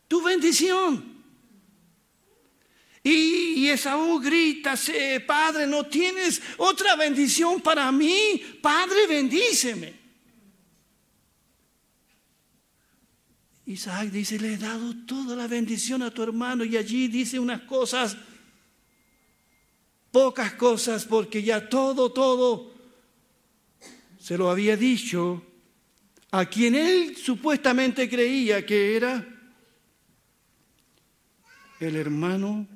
tu 0.08 0.24
bendición. 0.24 1.11
Y, 3.04 3.68
Esaú 3.68 4.20
grita, 4.20 4.76
Padre, 5.26 5.66
¿no 5.66 5.86
tienes 5.86 6.42
otra 6.58 6.96
bendición 6.96 7.60
para 7.62 7.92
mí? 7.92 8.42
Padre, 8.62 9.08
bendíceme. 9.08 10.02
Isaac 13.66 14.10
dice, 14.10 14.38
le 14.38 14.54
he 14.54 14.58
dado 14.58 14.94
toda 15.06 15.36
la 15.36 15.48
bendición 15.48 16.02
a 16.02 16.12
tu 16.12 16.22
hermano 16.22 16.64
y 16.64 16.78
allí 16.78 17.08
dice 17.08 17.40
unas 17.40 17.62
cosas, 17.62 18.18
pocas 20.12 20.54
cosas, 20.54 21.06
porque 21.06 21.42
ya 21.42 21.70
todo, 21.70 22.12
todo 22.12 22.74
se 24.20 24.38
lo 24.38 24.50
había 24.50 24.78
dicho 24.78 25.44
a 26.32 26.46
quien 26.46 26.76
él 26.76 27.18
supuestamente 27.18 28.10
creía 28.10 28.66
que 28.66 28.96
era 28.96 29.26
el 31.80 31.96
hermano 31.96 32.68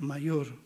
mayor. 0.00 0.58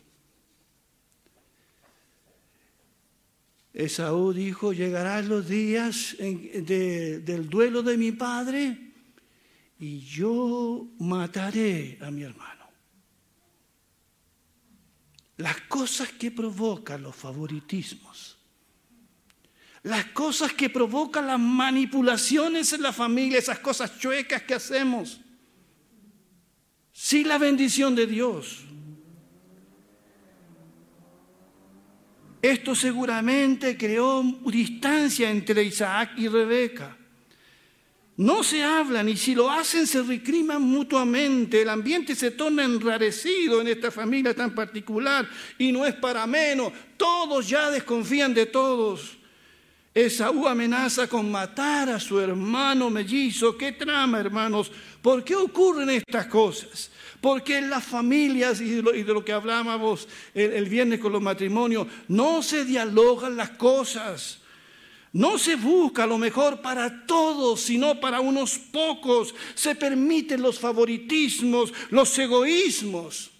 Esaú 3.72 4.32
dijo, 4.32 4.72
llegarán 4.72 5.28
los 5.28 5.48
días 5.48 6.16
del 6.18 7.48
duelo 7.50 7.82
de 7.82 7.96
mi 7.96 8.12
padre 8.12 8.92
y 9.80 9.98
yo 10.00 10.86
mataré 11.00 11.98
a 12.00 12.10
mi 12.10 12.22
hermano. 12.22 12.64
Las 15.38 15.60
cosas 15.62 16.12
que 16.12 16.30
provocan 16.30 17.02
los 17.02 17.16
favoritismos, 17.16 18.38
las 19.82 20.04
cosas 20.06 20.52
que 20.52 20.70
provocan 20.70 21.26
las 21.26 21.40
manipulaciones 21.40 22.72
en 22.72 22.82
la 22.82 22.92
familia, 22.92 23.38
esas 23.38 23.58
cosas 23.58 23.98
chuecas 23.98 24.42
que 24.42 24.54
hacemos, 24.54 25.20
sin 26.92 27.26
la 27.26 27.38
bendición 27.38 27.96
de 27.96 28.06
Dios, 28.06 28.64
Esto 32.44 32.74
seguramente 32.74 33.74
creó 33.74 34.22
distancia 34.44 35.30
entre 35.30 35.62
Isaac 35.62 36.10
y 36.18 36.28
Rebeca. 36.28 36.94
No 38.18 38.44
se 38.44 38.62
hablan 38.62 39.08
y 39.08 39.16
si 39.16 39.34
lo 39.34 39.50
hacen 39.50 39.86
se 39.86 40.02
recriman 40.02 40.60
mutuamente. 40.60 41.62
El 41.62 41.70
ambiente 41.70 42.14
se 42.14 42.32
torna 42.32 42.62
enrarecido 42.62 43.62
en 43.62 43.68
esta 43.68 43.90
familia 43.90 44.34
tan 44.34 44.54
particular 44.54 45.26
y 45.56 45.72
no 45.72 45.86
es 45.86 45.94
para 45.94 46.26
menos. 46.26 46.70
Todos 46.98 47.48
ya 47.48 47.70
desconfían 47.70 48.34
de 48.34 48.44
todos. 48.44 49.16
Esaú 49.94 50.48
amenaza 50.48 51.06
con 51.06 51.30
matar 51.30 51.88
a 51.88 52.00
su 52.00 52.18
hermano 52.18 52.90
mellizo. 52.90 53.56
¿Qué 53.56 53.70
trama, 53.70 54.18
hermanos? 54.18 54.72
¿Por 55.00 55.22
qué 55.22 55.36
ocurren 55.36 55.88
estas 55.88 56.26
cosas? 56.26 56.90
Porque 57.20 57.58
en 57.58 57.70
las 57.70 57.84
familias 57.84 58.60
y 58.60 58.70
de 58.70 58.82
lo, 58.82 59.24
que 59.24 59.32
hablábamos 59.32 60.08
el, 60.34 60.68
viernes 60.68 60.98
con 60.98 61.12
los 61.12 61.22
matrimonios, 61.22 61.86
no 62.08 62.42
se 62.42 62.64
dialogan 62.64 63.36
las 63.36 63.50
cosas. 63.50 64.40
No 65.12 65.38
se 65.38 65.54
busca 65.54 66.08
lo 66.08 66.18
mejor 66.18 66.60
para 66.60 67.06
todos, 67.06 67.60
sino 67.60 68.00
para 68.00 68.18
unos 68.18 68.58
pocos. 68.58 69.32
Se 69.54 69.76
permiten 69.76 70.42
los 70.42 70.58
favoritismos, 70.58 71.72
los 71.90 72.18
egoísmos. 72.18 73.30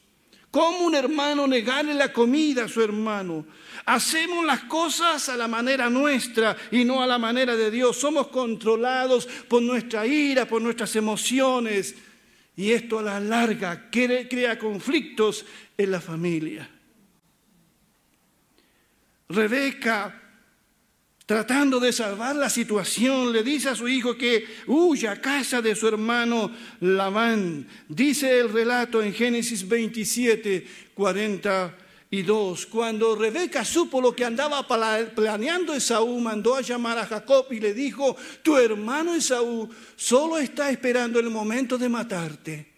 ¿Cómo 0.53 0.87
un 0.87 0.95
hermano 0.95 1.49
negarle 1.49 1.95
la 1.95 2.13
comida 2.13 2.67
a 2.67 2.69
su 2.69 2.81
hermano? 2.81 3.45
Hacemos 3.87 4.47
las 4.47 4.61
cosas 4.61 5.29
a 5.29 5.37
la 5.37 5.47
manera 5.47 5.91
nuestra 5.91 6.57
y 6.71 6.85
no 6.85 7.03
a 7.03 7.07
la 7.07 7.19
manera 7.19 7.55
de 7.55 7.71
Dios. 7.71 7.97
Somos 7.97 8.29
controlados 8.29 9.27
por 9.27 9.61
nuestra 9.61 10.07
ira, 10.07 10.47
por 10.47 10.63
nuestras 10.63 10.97
emociones. 10.97 11.95
Y 12.57 12.71
esto 12.71 12.99
a 12.99 13.03
la 13.03 13.21
larga 13.21 13.91
crea 13.91 14.59
conflictos 14.59 15.45
en 15.77 15.91
la 15.91 16.01
familia. 16.01 16.71
Rebeca, 19.29 20.23
tratando 21.27 21.79
de 21.79 21.93
salvar 21.93 22.37
la 22.37 22.49
situación, 22.49 23.33
le 23.33 23.43
dice 23.43 23.69
a 23.69 23.75
su 23.75 23.87
hijo 23.87 24.17
que 24.17 24.47
huya 24.67 25.13
a 25.13 25.21
casa 25.21 25.61
de 25.61 25.75
su 25.75 25.89
hermano 25.89 26.51
Labán. 26.81 27.67
Dice 27.87 28.39
el 28.39 28.51
relato 28.51 29.03
en 29.03 29.13
Génesis 29.13 29.69
27, 29.69 30.67
40 30.95 31.84
y 32.15 32.23
dos, 32.23 32.67
cuando 32.67 33.17
Rebeca 33.17 33.65
supo 33.65 34.01
lo 34.01 34.15
que 34.15 34.25
andaba 34.25 34.65
planeando 35.17 35.75
Esaú, 35.75 36.21
mandó 36.21 36.55
a 36.55 36.61
llamar 36.61 36.97
a 36.97 37.07
Jacob 37.07 37.47
y 37.51 37.59
le 37.59 37.75
dijo, 37.75 38.17
tu 38.41 38.57
hermano 38.57 39.17
Esaú 39.17 39.69
solo 39.97 40.39
está 40.39 40.71
esperando 40.71 41.19
el 41.19 41.29
momento 41.29 41.77
de 41.77 41.89
matarte. 41.89 42.73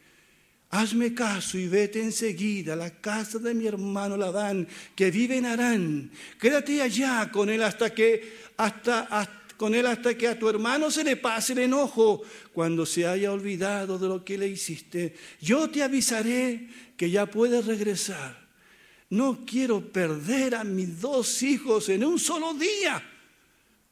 Hazme 0.70 1.12
caso 1.12 1.58
y 1.58 1.68
vete 1.68 2.00
enseguida 2.00 2.72
a 2.72 2.76
la 2.76 2.90
casa 2.98 3.38
de 3.38 3.52
mi 3.52 3.66
hermano 3.66 4.16
Labán, 4.16 4.66
que 4.94 5.10
vive 5.10 5.36
en 5.36 5.44
Arán. 5.44 6.10
Quédate 6.40 6.80
allá 6.80 7.30
con 7.30 7.50
él 7.50 7.62
hasta 7.62 7.92
que, 7.92 8.38
hasta, 8.56 9.28
con 9.58 9.74
él 9.74 9.84
hasta 9.84 10.16
que 10.16 10.28
a 10.28 10.38
tu 10.38 10.48
hermano 10.48 10.90
se 10.90 11.04
le 11.04 11.16
pase 11.16 11.52
el 11.52 11.58
enojo 11.58 12.22
cuando 12.54 12.86
se 12.86 13.06
haya 13.06 13.30
olvidado 13.32 13.98
de 13.98 14.08
lo 14.08 14.24
que 14.24 14.38
le 14.38 14.48
hiciste. 14.48 15.14
Yo 15.42 15.68
te 15.68 15.82
avisaré 15.82 16.70
que 16.96 17.10
ya 17.10 17.26
puedes 17.26 17.66
regresar 17.66 18.45
no 19.10 19.44
quiero 19.46 19.80
perder 19.80 20.54
a 20.54 20.64
mis 20.64 21.00
dos 21.00 21.42
hijos 21.42 21.88
en 21.88 22.04
un 22.04 22.18
solo 22.18 22.54
día. 22.54 23.02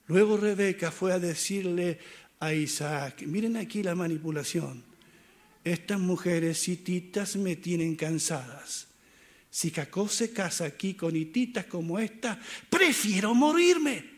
Luego 0.06 0.36
Rebeca 0.36 0.90
fue 0.90 1.12
a 1.12 1.18
decirle 1.18 1.98
a 2.40 2.52
Isaac, 2.52 3.22
miren 3.26 3.56
aquí 3.56 3.82
la 3.82 3.94
manipulación, 3.94 4.82
estas 5.62 5.98
mujeres 5.98 6.68
hititas 6.68 7.36
me 7.36 7.56
tienen 7.56 7.96
cansadas. 7.96 8.88
Si 9.48 9.70
Jacob 9.70 10.10
se 10.10 10.32
casa 10.32 10.64
aquí 10.64 10.94
con 10.94 11.14
hititas 11.16 11.66
como 11.66 11.98
esta, 11.98 12.38
prefiero 12.68 13.34
morirme. 13.34 14.14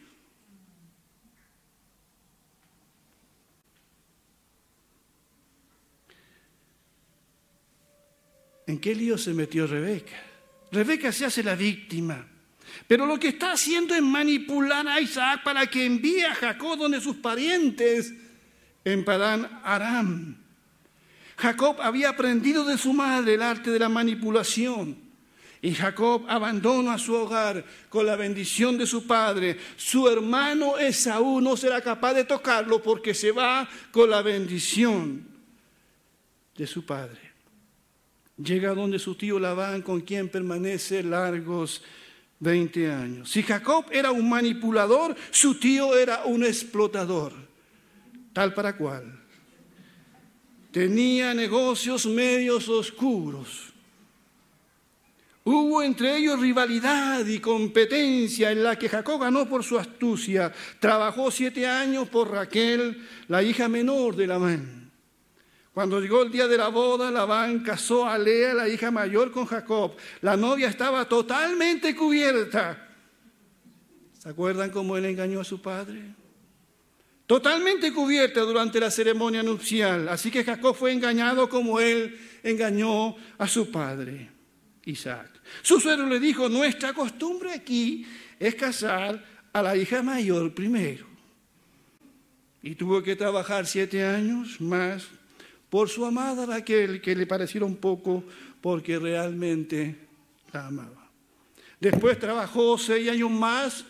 ¿En 8.66 8.80
qué 8.80 8.94
lío 8.94 9.16
se 9.16 9.32
metió 9.32 9.66
Rebeca? 9.66 10.35
Rebeca 10.76 11.10
se 11.10 11.24
hace 11.24 11.42
la 11.42 11.54
víctima. 11.54 12.26
Pero 12.86 13.06
lo 13.06 13.18
que 13.18 13.28
está 13.28 13.52
haciendo 13.52 13.94
es 13.94 14.02
manipular 14.02 14.86
a 14.86 15.00
Isaac 15.00 15.42
para 15.42 15.66
que 15.66 15.86
envíe 15.86 16.22
a 16.22 16.34
Jacob 16.34 16.78
donde 16.78 17.00
sus 17.00 17.16
parientes 17.16 18.12
en 18.84 19.02
Padán 19.02 19.60
Aram. 19.64 20.36
Jacob 21.38 21.80
había 21.80 22.10
aprendido 22.10 22.64
de 22.64 22.76
su 22.76 22.92
madre 22.92 23.34
el 23.34 23.42
arte 23.42 23.70
de 23.70 23.78
la 23.78 23.88
manipulación. 23.88 24.98
Y 25.62 25.74
Jacob 25.74 26.26
abandona 26.28 26.98
su 26.98 27.14
hogar 27.14 27.64
con 27.88 28.04
la 28.04 28.14
bendición 28.14 28.76
de 28.76 28.86
su 28.86 29.06
padre. 29.06 29.58
Su 29.76 30.08
hermano 30.08 30.76
Esaú 30.76 31.40
no 31.40 31.56
será 31.56 31.80
capaz 31.80 32.12
de 32.12 32.24
tocarlo 32.24 32.82
porque 32.82 33.14
se 33.14 33.32
va 33.32 33.66
con 33.90 34.10
la 34.10 34.20
bendición 34.20 35.26
de 36.54 36.66
su 36.66 36.84
padre. 36.84 37.25
Llega 38.36 38.74
donde 38.74 38.98
su 38.98 39.14
tío 39.14 39.38
Labán, 39.38 39.82
con 39.82 40.00
quien 40.02 40.28
permanece 40.28 41.02
largos 41.02 41.82
20 42.40 42.92
años. 42.92 43.30
Si 43.30 43.42
Jacob 43.42 43.86
era 43.90 44.10
un 44.10 44.28
manipulador, 44.28 45.16
su 45.30 45.58
tío 45.58 45.96
era 45.96 46.24
un 46.24 46.44
explotador, 46.44 47.32
tal 48.32 48.52
para 48.52 48.76
cual. 48.76 49.20
Tenía 50.70 51.32
negocios 51.32 52.04
medios 52.04 52.68
oscuros. 52.68 53.72
Hubo 55.42 55.82
entre 55.82 56.16
ellos 56.18 56.40
rivalidad 56.40 57.24
y 57.24 57.38
competencia 57.38 58.50
en 58.50 58.64
la 58.64 58.76
que 58.76 58.88
Jacob 58.88 59.20
ganó 59.20 59.48
por 59.48 59.62
su 59.62 59.78
astucia. 59.78 60.52
Trabajó 60.80 61.30
siete 61.30 61.66
años 61.66 62.08
por 62.08 62.30
Raquel, 62.30 63.06
la 63.28 63.42
hija 63.42 63.68
menor 63.68 64.16
de 64.16 64.26
Labán. 64.26 64.85
Cuando 65.76 66.00
llegó 66.00 66.22
el 66.22 66.32
día 66.32 66.48
de 66.48 66.56
la 66.56 66.68
boda, 66.68 67.10
Labán 67.10 67.60
casó 67.60 68.06
a 68.06 68.16
Lea, 68.16 68.54
la 68.54 68.66
hija 68.66 68.90
mayor, 68.90 69.30
con 69.30 69.44
Jacob. 69.44 69.94
La 70.22 70.34
novia 70.34 70.68
estaba 70.68 71.06
totalmente 71.06 71.94
cubierta. 71.94 72.88
¿Se 74.18 74.26
acuerdan 74.26 74.70
cómo 74.70 74.96
él 74.96 75.04
engañó 75.04 75.42
a 75.42 75.44
su 75.44 75.60
padre? 75.60 76.00
Totalmente 77.26 77.92
cubierta 77.92 78.40
durante 78.40 78.80
la 78.80 78.90
ceremonia 78.90 79.42
nupcial. 79.42 80.08
Así 80.08 80.30
que 80.30 80.44
Jacob 80.44 80.74
fue 80.74 80.92
engañado 80.92 81.46
como 81.46 81.78
él 81.78 82.18
engañó 82.42 83.14
a 83.36 83.46
su 83.46 83.70
padre, 83.70 84.30
Isaac. 84.86 85.30
Su 85.60 85.78
suegro 85.78 86.06
le 86.06 86.18
dijo, 86.18 86.48
nuestra 86.48 86.94
costumbre 86.94 87.52
aquí 87.52 88.06
es 88.40 88.54
casar 88.54 89.22
a 89.52 89.60
la 89.60 89.76
hija 89.76 90.02
mayor 90.02 90.54
primero. 90.54 91.04
Y 92.62 92.76
tuvo 92.76 93.02
que 93.02 93.14
trabajar 93.14 93.66
siete 93.66 94.02
años 94.02 94.58
más 94.58 95.06
por 95.70 95.88
su 95.88 96.04
amada 96.04 96.46
Raquel, 96.46 97.00
que 97.00 97.14
le 97.14 97.26
pareciera 97.26 97.66
un 97.66 97.76
poco 97.76 98.24
porque 98.60 98.98
realmente 98.98 99.96
la 100.52 100.66
amaba. 100.66 101.10
Después 101.80 102.18
trabajó 102.18 102.78
seis 102.78 103.10
años 103.10 103.30
más 103.30 103.84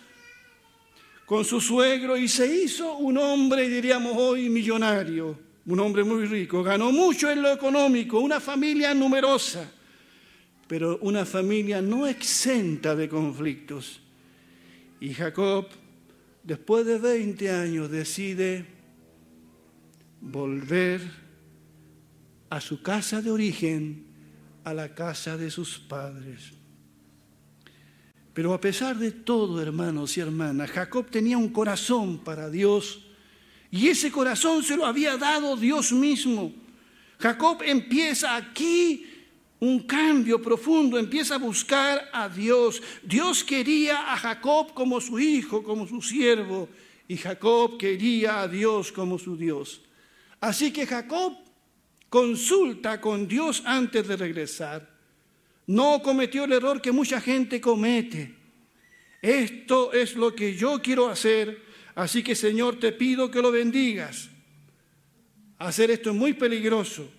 con 1.24 1.44
su 1.44 1.60
suegro 1.60 2.16
y 2.16 2.28
se 2.28 2.46
hizo 2.46 2.96
un 2.96 3.18
hombre, 3.18 3.68
diríamos 3.68 4.14
hoy, 4.16 4.48
millonario, 4.48 5.38
un 5.66 5.80
hombre 5.80 6.04
muy 6.04 6.24
rico. 6.24 6.62
Ganó 6.62 6.92
mucho 6.92 7.30
en 7.30 7.42
lo 7.42 7.52
económico, 7.52 8.20
una 8.20 8.40
familia 8.40 8.94
numerosa, 8.94 9.70
pero 10.66 10.98
una 11.02 11.24
familia 11.24 11.82
no 11.82 12.06
exenta 12.06 12.94
de 12.94 13.08
conflictos. 13.08 14.00
Y 15.00 15.12
Jacob, 15.12 15.66
después 16.42 16.86
de 16.86 16.98
20 16.98 17.50
años, 17.50 17.90
decide 17.90 18.64
volver 20.20 21.25
a 22.50 22.61
su 22.61 22.82
casa 22.82 23.22
de 23.22 23.30
origen, 23.30 24.06
a 24.64 24.74
la 24.74 24.94
casa 24.94 25.37
de 25.37 25.50
sus 25.50 25.78
padres. 25.78 26.52
Pero 28.35 28.52
a 28.52 28.61
pesar 28.61 28.96
de 28.98 29.12
todo, 29.12 29.62
hermanos 29.62 30.16
y 30.16 30.20
hermanas, 30.20 30.70
Jacob 30.70 31.06
tenía 31.11 31.38
un 31.38 31.48
corazón 31.48 32.18
para 32.18 32.50
Dios 32.50 33.00
y 33.70 33.88
ese 33.88 34.11
corazón 34.11 34.62
se 34.62 34.76
lo 34.76 34.85
había 34.85 35.16
dado 35.16 35.56
Dios 35.56 35.92
mismo. 35.92 36.52
Jacob 37.18 37.62
empieza 37.64 38.37
aquí 38.37 39.06
un 39.59 39.80
cambio 39.80 40.40
profundo, 40.42 40.98
empieza 40.98 41.37
a 41.37 41.38
buscar 41.38 42.11
a 42.12 42.28
Dios. 42.28 42.82
Dios 43.02 43.42
quería 43.42 44.12
a 44.12 44.16
Jacob 44.16 44.74
como 44.74 45.00
su 45.00 45.18
hijo, 45.18 45.62
como 45.62 45.87
su 45.87 46.02
siervo, 46.02 46.68
y 47.09 47.16
Jacob 47.16 47.78
quería 47.78 48.42
a 48.42 48.48
Dios 48.48 48.92
como 48.92 49.18
su 49.18 49.37
Dios. 49.37 49.80
Así 50.40 50.72
que 50.72 50.87
Jacob 50.87 51.45
consulta 52.08 53.00
con 53.00 53.26
Dios 53.26 53.62
antes 53.64 54.06
de 54.06 54.16
regresar. 54.16 54.88
No 55.66 56.00
cometió 56.02 56.44
el 56.44 56.52
error 56.52 56.80
que 56.80 56.92
mucha 56.92 57.20
gente 57.20 57.60
comete. 57.60 58.34
Esto 59.20 59.92
es 59.92 60.14
lo 60.14 60.34
que 60.34 60.54
yo 60.54 60.80
quiero 60.80 61.08
hacer, 61.08 61.62
así 61.94 62.22
que 62.22 62.34
Señor 62.34 62.78
te 62.78 62.92
pido 62.92 63.30
que 63.30 63.42
lo 63.42 63.50
bendigas. 63.50 64.28
Hacer 65.58 65.90
esto 65.90 66.10
es 66.10 66.16
muy 66.16 66.34
peligroso. 66.34 67.10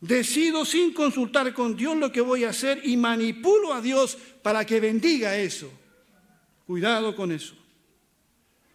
Decido 0.00 0.64
sin 0.64 0.92
consultar 0.92 1.54
con 1.54 1.74
Dios 1.74 1.96
lo 1.96 2.12
que 2.12 2.20
voy 2.20 2.44
a 2.44 2.50
hacer 2.50 2.82
y 2.84 2.96
manipulo 2.96 3.72
a 3.72 3.80
Dios 3.80 4.18
para 4.42 4.66
que 4.66 4.78
bendiga 4.78 5.36
eso. 5.38 5.72
Cuidado 6.66 7.16
con 7.16 7.32
eso. 7.32 7.54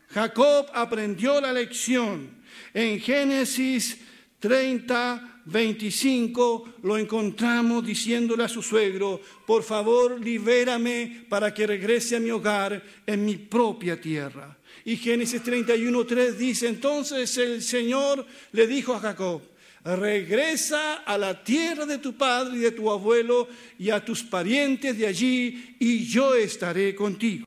Jacob 0.10 0.68
aprendió 0.74 1.40
la 1.40 1.54
lección. 1.54 2.42
En 2.74 3.00
Génesis 3.00 4.00
30, 4.42 5.42
25 5.46 6.74
lo 6.82 6.98
encontramos 6.98 7.86
diciéndole 7.86 8.44
a 8.44 8.50
su 8.50 8.64
suegro, 8.64 9.22
por 9.46 9.62
favor 9.62 10.20
libérame 10.20 11.26
para 11.30 11.54
que 11.54 11.68
regrese 11.68 12.16
a 12.16 12.20
mi 12.20 12.32
hogar 12.32 12.84
en 13.06 13.24
mi 13.24 13.38
propia 13.38 14.02
tierra. 14.02 14.58
Y 14.84 14.98
Génesis 14.98 15.44
31, 15.44 16.06
3 16.06 16.38
dice, 16.38 16.68
entonces 16.68 17.38
el 17.38 17.62
Señor 17.62 18.26
le 18.52 18.66
dijo 18.66 18.96
a 18.96 19.00
Jacob, 19.00 19.44
regresa 19.86 20.96
a 20.96 21.18
la 21.20 21.44
tierra 21.44 21.86
de 21.86 22.00
tu 22.00 22.14
padre 22.14 22.58
y 22.58 22.62
de 22.62 22.72
tu 22.72 22.90
abuelo 22.90 23.48
y 23.78 23.92
a 23.92 24.04
tus 24.04 24.24
parientes 24.24 24.98
de 24.98 25.06
allí, 25.06 25.76
y 25.80 26.06
yo 26.06 26.34
estaré 26.34 26.96
contigo. 26.96 27.46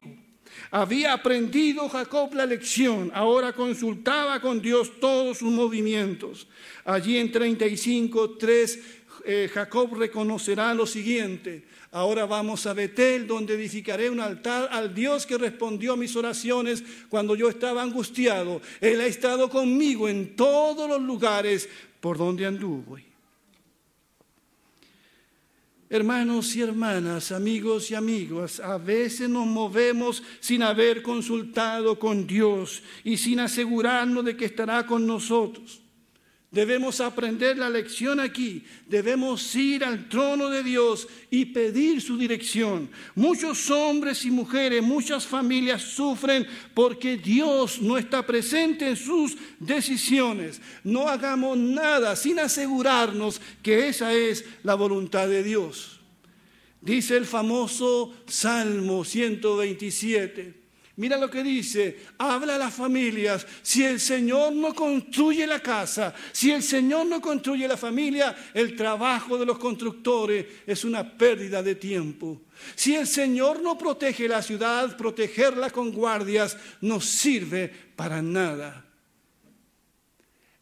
Había 0.70 1.12
aprendido 1.12 1.88
Jacob 1.88 2.34
la 2.34 2.46
lección, 2.46 3.10
ahora 3.14 3.52
consultaba 3.52 4.40
con 4.40 4.60
Dios 4.60 5.00
todos 5.00 5.38
sus 5.38 5.52
movimientos. 5.52 6.46
Allí 6.84 7.16
en 7.16 7.30
35, 7.30 8.36
3, 8.36 8.80
eh, 9.26 9.50
Jacob 9.52 9.94
reconocerá 9.94 10.74
lo 10.74 10.86
siguiente. 10.86 11.64
Ahora 11.92 12.26
vamos 12.26 12.66
a 12.66 12.72
Betel, 12.72 13.26
donde 13.26 13.54
edificaré 13.54 14.10
un 14.10 14.20
altar 14.20 14.68
al 14.72 14.94
Dios 14.94 15.26
que 15.26 15.38
respondió 15.38 15.92
a 15.92 15.96
mis 15.96 16.16
oraciones 16.16 16.82
cuando 17.08 17.36
yo 17.36 17.48
estaba 17.48 17.82
angustiado. 17.82 18.60
Él 18.80 19.00
ha 19.00 19.06
estado 19.06 19.48
conmigo 19.48 20.08
en 20.08 20.34
todos 20.34 20.88
los 20.88 21.00
lugares 21.00 21.68
por 22.00 22.18
donde 22.18 22.46
anduve. 22.46 23.13
Hermanos 25.90 26.56
y 26.56 26.62
hermanas, 26.62 27.30
amigos 27.30 27.90
y 27.90 27.94
amigas, 27.94 28.58
a 28.58 28.78
veces 28.78 29.28
nos 29.28 29.46
movemos 29.46 30.22
sin 30.40 30.62
haber 30.62 31.02
consultado 31.02 31.98
con 31.98 32.26
Dios 32.26 32.82
y 33.04 33.16
sin 33.16 33.40
asegurarnos 33.40 34.24
de 34.24 34.36
que 34.36 34.46
estará 34.46 34.86
con 34.86 35.06
nosotros. 35.06 35.83
Debemos 36.54 37.00
aprender 37.00 37.58
la 37.58 37.68
lección 37.68 38.20
aquí. 38.20 38.64
Debemos 38.86 39.52
ir 39.56 39.82
al 39.82 40.08
trono 40.08 40.48
de 40.48 40.62
Dios 40.62 41.08
y 41.28 41.46
pedir 41.46 42.00
su 42.00 42.16
dirección. 42.16 42.88
Muchos 43.16 43.72
hombres 43.72 44.24
y 44.24 44.30
mujeres, 44.30 44.80
muchas 44.80 45.26
familias 45.26 45.82
sufren 45.82 46.46
porque 46.72 47.16
Dios 47.16 47.82
no 47.82 47.98
está 47.98 48.24
presente 48.24 48.88
en 48.88 48.96
sus 48.96 49.36
decisiones. 49.58 50.60
No 50.84 51.08
hagamos 51.08 51.58
nada 51.58 52.14
sin 52.14 52.38
asegurarnos 52.38 53.40
que 53.60 53.88
esa 53.88 54.12
es 54.12 54.44
la 54.62 54.76
voluntad 54.76 55.26
de 55.26 55.42
Dios. 55.42 55.98
Dice 56.80 57.16
el 57.16 57.26
famoso 57.26 58.14
Salmo 58.28 59.04
127. 59.04 60.63
Mira 60.96 61.18
lo 61.18 61.28
que 61.28 61.42
dice, 61.42 61.98
habla 62.18 62.54
a 62.54 62.58
las 62.58 62.72
familias, 62.72 63.44
si 63.62 63.82
el 63.82 63.98
Señor 63.98 64.52
no 64.52 64.72
construye 64.72 65.44
la 65.44 65.58
casa, 65.58 66.14
si 66.30 66.52
el 66.52 66.62
Señor 66.62 67.06
no 67.06 67.20
construye 67.20 67.66
la 67.66 67.76
familia, 67.76 68.36
el 68.54 68.76
trabajo 68.76 69.36
de 69.36 69.44
los 69.44 69.58
constructores 69.58 70.46
es 70.64 70.84
una 70.84 71.16
pérdida 71.18 71.64
de 71.64 71.74
tiempo. 71.74 72.42
Si 72.76 72.94
el 72.94 73.08
Señor 73.08 73.60
no 73.60 73.76
protege 73.76 74.28
la 74.28 74.40
ciudad, 74.40 74.96
protegerla 74.96 75.70
con 75.70 75.90
guardias 75.90 76.56
no 76.80 77.00
sirve 77.00 77.72
para 77.96 78.22
nada. 78.22 78.84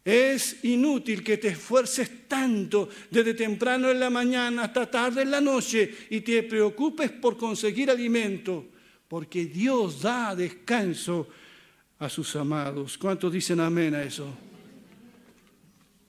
Es 0.03 0.63
inútil 0.63 1.23
que 1.23 1.37
te 1.37 1.49
esfuerces 1.49 2.27
tanto 2.27 2.89
desde 3.11 3.35
temprano 3.35 3.91
en 3.91 3.99
la 3.99 4.09
mañana 4.09 4.63
hasta 4.63 4.89
tarde 4.89 5.21
en 5.21 5.29
la 5.29 5.39
noche 5.39 6.07
y 6.09 6.21
te 6.21 6.41
preocupes 6.41 7.11
por 7.11 7.37
conseguir 7.37 7.91
alimento 7.91 8.72
porque 9.13 9.45
Dios 9.45 10.01
da 10.01 10.35
descanso 10.35 11.27
a 11.99 12.09
sus 12.09 12.35
amados. 12.35 12.97
¿Cuántos 12.97 13.31
dicen 13.31 13.59
amén 13.59 13.93
a 13.93 14.01
eso? 14.01 14.25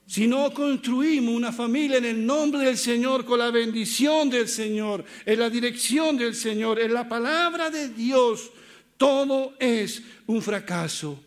Si 0.06 0.26
no 0.26 0.50
construimos 0.54 1.34
una 1.34 1.52
familia 1.52 1.98
en 1.98 2.06
el 2.06 2.24
nombre 2.24 2.60
del 2.60 2.78
Señor, 2.78 3.26
con 3.26 3.40
la 3.40 3.50
bendición 3.50 4.30
del 4.30 4.48
Señor, 4.48 5.04
en 5.26 5.38
la 5.38 5.50
dirección 5.50 6.16
del 6.16 6.34
Señor, 6.34 6.80
en 6.80 6.94
la 6.94 7.06
palabra 7.06 7.68
de 7.68 7.90
Dios, 7.90 8.50
todo 8.96 9.52
es 9.58 10.02
un 10.26 10.40
fracaso. 10.40 11.20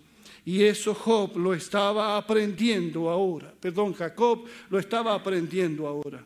Y 0.46 0.64
eso 0.64 0.96
Job 0.96 1.38
lo 1.38 1.54
estaba 1.54 2.18
aprendiendo 2.18 3.08
ahora. 3.08 3.54
Perdón, 3.60 3.94
Jacob 3.94 4.46
lo 4.72 4.80
estaba 4.80 5.14
aprendiendo 5.14 5.86
ahora. 5.86 6.26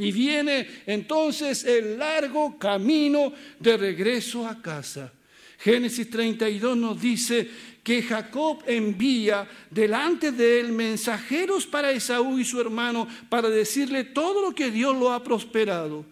Y 0.00 0.12
viene 0.12 0.66
entonces 0.86 1.62
el 1.62 1.98
largo 1.98 2.58
camino 2.58 3.34
de 3.58 3.76
regreso 3.76 4.48
a 4.48 4.62
casa. 4.62 5.12
Génesis 5.58 6.08
32 6.08 6.74
nos 6.74 6.98
dice 6.98 7.46
que 7.82 8.02
Jacob 8.02 8.62
envía 8.66 9.46
delante 9.70 10.32
de 10.32 10.60
él 10.60 10.72
mensajeros 10.72 11.66
para 11.66 11.90
Esaú 11.90 12.38
y 12.38 12.46
su 12.46 12.58
hermano 12.58 13.06
para 13.28 13.50
decirle 13.50 14.04
todo 14.04 14.40
lo 14.40 14.54
que 14.54 14.70
Dios 14.70 14.96
lo 14.96 15.12
ha 15.12 15.22
prosperado, 15.22 16.06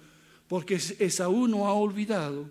porque 0.48 0.74
Esaú 0.74 1.48
no 1.48 1.66
ha 1.66 1.72
olvidado. 1.72 2.50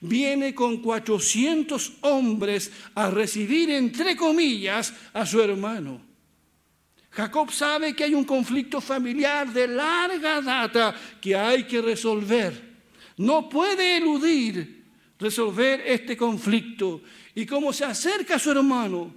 Viene 0.00 0.54
con 0.54 0.76
400 0.76 1.94
hombres 2.02 2.70
a 2.94 3.10
recibir, 3.10 3.70
entre 3.70 4.14
comillas, 4.14 4.94
a 5.12 5.26
su 5.26 5.42
hermano. 5.42 6.05
Jacob 7.16 7.50
sabe 7.50 7.96
que 7.96 8.04
hay 8.04 8.12
un 8.12 8.24
conflicto 8.24 8.78
familiar 8.78 9.50
de 9.50 9.66
larga 9.66 10.42
data 10.42 10.94
que 11.18 11.34
hay 11.34 11.64
que 11.64 11.80
resolver. 11.80 12.52
No 13.16 13.48
puede 13.48 13.96
eludir 13.96 14.84
resolver 15.18 15.80
este 15.86 16.14
conflicto. 16.14 17.00
Y 17.34 17.46
como 17.46 17.72
se 17.72 17.86
acerca 17.86 18.34
a 18.34 18.38
su 18.38 18.50
hermano, 18.50 19.14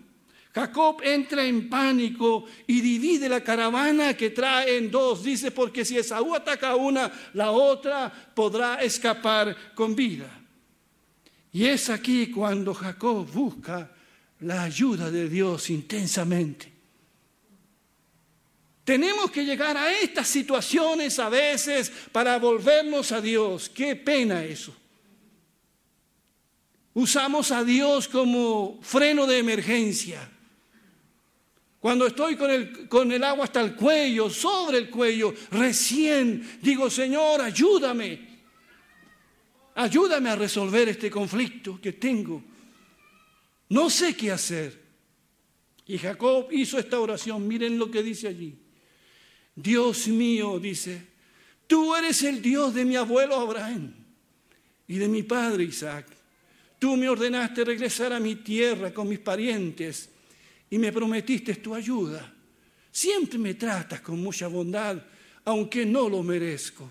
Jacob 0.55 1.01
entra 1.03 1.43
en 1.43 1.69
pánico 1.69 2.45
y 2.65 2.79
divide 2.79 3.27
la 3.27 3.43
caravana 3.43 4.13
que 4.13 4.29
trae 4.29 4.77
en 4.77 4.89
dos. 4.89 5.21
Dice, 5.21 5.51
porque 5.51 5.83
si 5.83 5.97
Esaú 5.97 6.33
ataca 6.33 6.69
a 6.69 6.75
una, 6.77 7.11
la 7.33 7.51
otra 7.51 8.09
podrá 8.33 8.75
escapar 8.75 9.73
con 9.75 9.93
vida. 9.93 10.39
Y 11.51 11.65
es 11.65 11.89
aquí 11.89 12.31
cuando 12.31 12.73
Jacob 12.73 13.29
busca 13.29 13.91
la 14.39 14.63
ayuda 14.63 15.11
de 15.11 15.27
Dios 15.27 15.69
intensamente. 15.69 16.78
Tenemos 18.89 19.29
que 19.29 19.45
llegar 19.45 19.77
a 19.77 19.93
estas 19.99 20.27
situaciones 20.27 21.19
a 21.19 21.29
veces 21.29 21.91
para 22.11 22.39
volvernos 22.39 23.11
a 23.11 23.21
Dios. 23.21 23.69
Qué 23.69 23.95
pena 23.95 24.43
eso. 24.43 24.75
Usamos 26.95 27.51
a 27.51 27.63
Dios 27.63 28.07
como 28.07 28.79
freno 28.81 29.27
de 29.27 29.37
emergencia. 29.37 30.27
Cuando 31.79 32.07
estoy 32.07 32.35
con 32.35 32.49
el, 32.49 32.89
con 32.89 33.11
el 33.11 33.23
agua 33.23 33.43
hasta 33.43 33.61
el 33.61 33.75
cuello, 33.75 34.27
sobre 34.27 34.79
el 34.79 34.89
cuello, 34.89 35.35
recién 35.51 36.57
digo, 36.59 36.89
Señor, 36.89 37.41
ayúdame. 37.41 38.39
Ayúdame 39.75 40.31
a 40.31 40.35
resolver 40.35 40.89
este 40.89 41.11
conflicto 41.11 41.79
que 41.79 41.93
tengo. 41.93 42.43
No 43.69 43.87
sé 43.91 44.15
qué 44.15 44.31
hacer. 44.31 44.81
Y 45.85 45.99
Jacob 45.99 46.47
hizo 46.49 46.79
esta 46.79 46.99
oración. 46.99 47.47
Miren 47.47 47.77
lo 47.77 47.91
que 47.91 48.01
dice 48.01 48.27
allí. 48.27 48.57
Dios 49.61 50.07
mío, 50.07 50.57
dice, 50.57 51.01
tú 51.67 51.93
eres 51.93 52.23
el 52.23 52.41
Dios 52.41 52.73
de 52.73 52.85
mi 52.85 52.95
abuelo 52.95 53.35
Abraham 53.35 53.93
y 54.87 54.97
de 54.97 55.07
mi 55.09 55.23
padre 55.23 55.65
Isaac. 55.65 56.05
Tú 56.79 56.95
me 56.95 57.09
ordenaste 57.09 57.65
regresar 57.65 58.13
a 58.13 58.21
mi 58.21 58.35
tierra 58.35 58.93
con 58.93 59.09
mis 59.09 59.19
parientes 59.19 60.09
y 60.69 60.77
me 60.77 60.93
prometiste 60.93 61.55
tu 61.55 61.75
ayuda. 61.75 62.33
Siempre 62.89 63.37
me 63.37 63.55
tratas 63.55 63.99
con 63.99 64.21
mucha 64.21 64.47
bondad, 64.47 65.03
aunque 65.43 65.85
no 65.85 66.07
lo 66.07 66.23
merezco, 66.23 66.89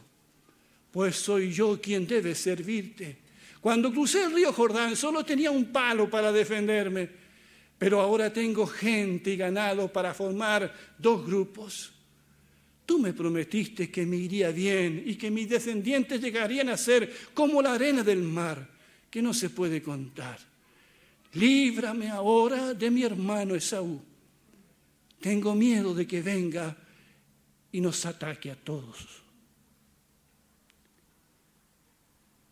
pues 0.91 1.17
soy 1.17 1.51
yo 1.51 1.81
quien 1.81 2.07
debe 2.07 2.35
servirte. 2.35 3.17
Cuando 3.63 3.91
crucé 3.91 4.25
el 4.25 4.35
río 4.35 4.53
Jordán 4.53 4.95
solo 4.95 5.25
tenía 5.25 5.51
un 5.51 5.73
palo 5.73 6.11
para 6.11 6.31
defenderme, 6.33 7.09
pero 7.79 8.01
ahora 8.01 8.31
tengo 8.31 8.67
gente 8.67 9.31
y 9.31 9.37
ganado 9.39 9.91
para 9.91 10.13
formar 10.13 10.73
dos 10.99 11.25
grupos. 11.25 11.98
Tú 12.89 12.99
me 12.99 13.13
prometiste 13.13 13.91
que 13.91 14.07
me 14.07 14.17
iría 14.17 14.51
bien 14.51 15.03
y 15.05 15.17
que 15.17 15.31
mis 15.31 15.47
descendientes 15.47 16.23
llegarían 16.23 16.71
a 16.71 16.77
ser 16.79 17.29
como 17.35 17.61
la 17.61 17.75
arena 17.75 18.03
del 18.03 18.23
mar, 18.23 18.67
que 19.11 19.21
no 19.21 19.35
se 19.35 19.51
puede 19.51 19.83
contar. 19.83 20.39
Líbrame 21.35 22.09
ahora 22.09 22.73
de 22.73 22.91
mi 22.91 23.03
hermano 23.03 23.55
Esaú. 23.55 24.01
Tengo 25.21 25.55
miedo 25.55 25.95
de 25.95 26.07
que 26.07 26.23
venga 26.23 26.75
y 27.73 27.83
nos 27.83 28.07
ataque 28.07 28.51
a 28.51 28.57
todos. 28.57 28.97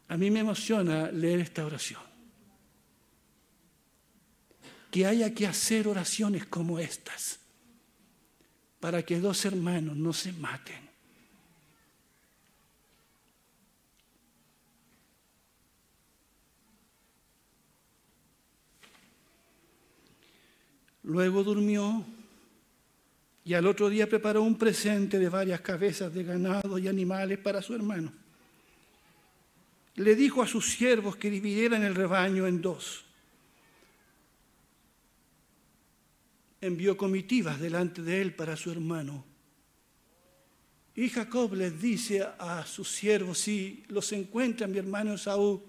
A 0.08 0.18
mí 0.18 0.30
me 0.30 0.40
emociona 0.40 1.10
leer 1.10 1.40
esta 1.40 1.64
oración. 1.64 2.02
Que 4.90 5.06
haya 5.06 5.32
que 5.32 5.46
hacer 5.46 5.88
oraciones 5.88 6.44
como 6.44 6.78
estas 6.78 7.45
para 8.86 9.02
que 9.02 9.18
dos 9.18 9.44
hermanos 9.44 9.96
no 9.96 10.12
se 10.12 10.32
maten. 10.34 10.78
Luego 21.02 21.42
durmió 21.42 22.04
y 23.44 23.54
al 23.54 23.66
otro 23.66 23.88
día 23.88 24.08
preparó 24.08 24.42
un 24.42 24.56
presente 24.56 25.18
de 25.18 25.28
varias 25.28 25.62
cabezas 25.62 26.14
de 26.14 26.22
ganado 26.22 26.78
y 26.78 26.86
animales 26.86 27.38
para 27.38 27.62
su 27.62 27.74
hermano. 27.74 28.12
Le 29.96 30.14
dijo 30.14 30.42
a 30.42 30.46
sus 30.46 30.70
siervos 30.70 31.16
que 31.16 31.28
dividieran 31.28 31.82
el 31.82 31.96
rebaño 31.96 32.46
en 32.46 32.62
dos. 32.62 33.05
Envió 36.60 36.96
comitivas 36.96 37.60
delante 37.60 38.02
de 38.02 38.20
él 38.20 38.34
para 38.34 38.56
su 38.56 38.70
hermano. 38.70 39.24
Y 40.94 41.10
Jacob 41.10 41.54
les 41.54 41.80
dice 41.80 42.22
a 42.22 42.64
sus 42.66 42.88
siervos, 42.90 43.38
si 43.38 43.84
los 43.88 44.12
encuentra 44.12 44.66
mi 44.66 44.78
hermano 44.78 45.18
Saúl, 45.18 45.62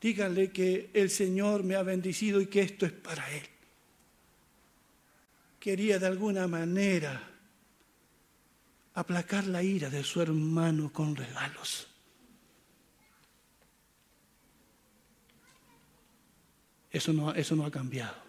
díganle 0.00 0.50
que 0.50 0.90
el 0.92 1.10
Señor 1.10 1.62
me 1.62 1.76
ha 1.76 1.82
bendecido 1.82 2.40
y 2.40 2.46
que 2.46 2.62
esto 2.62 2.84
es 2.84 2.92
para 2.92 3.30
él 3.32 3.44
quería 5.66 5.98
de 5.98 6.06
alguna 6.06 6.46
manera 6.46 7.28
aplacar 8.94 9.48
la 9.48 9.64
ira 9.64 9.90
de 9.90 10.04
su 10.04 10.22
hermano 10.22 10.92
con 10.92 11.16
regalos. 11.16 11.88
Eso 16.88 17.12
no, 17.12 17.34
eso 17.34 17.56
no 17.56 17.66
ha 17.66 17.70
cambiado. 17.72 18.25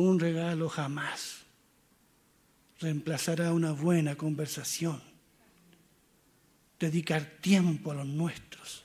Un 0.00 0.18
regalo 0.18 0.68
jamás 0.68 1.44
reemplazará 2.80 3.52
una 3.52 3.72
buena 3.72 4.16
conversación. 4.16 5.02
Dedicar 6.78 7.24
tiempo 7.40 7.90
a 7.90 7.96
los 7.96 8.06
nuestros. 8.06 8.84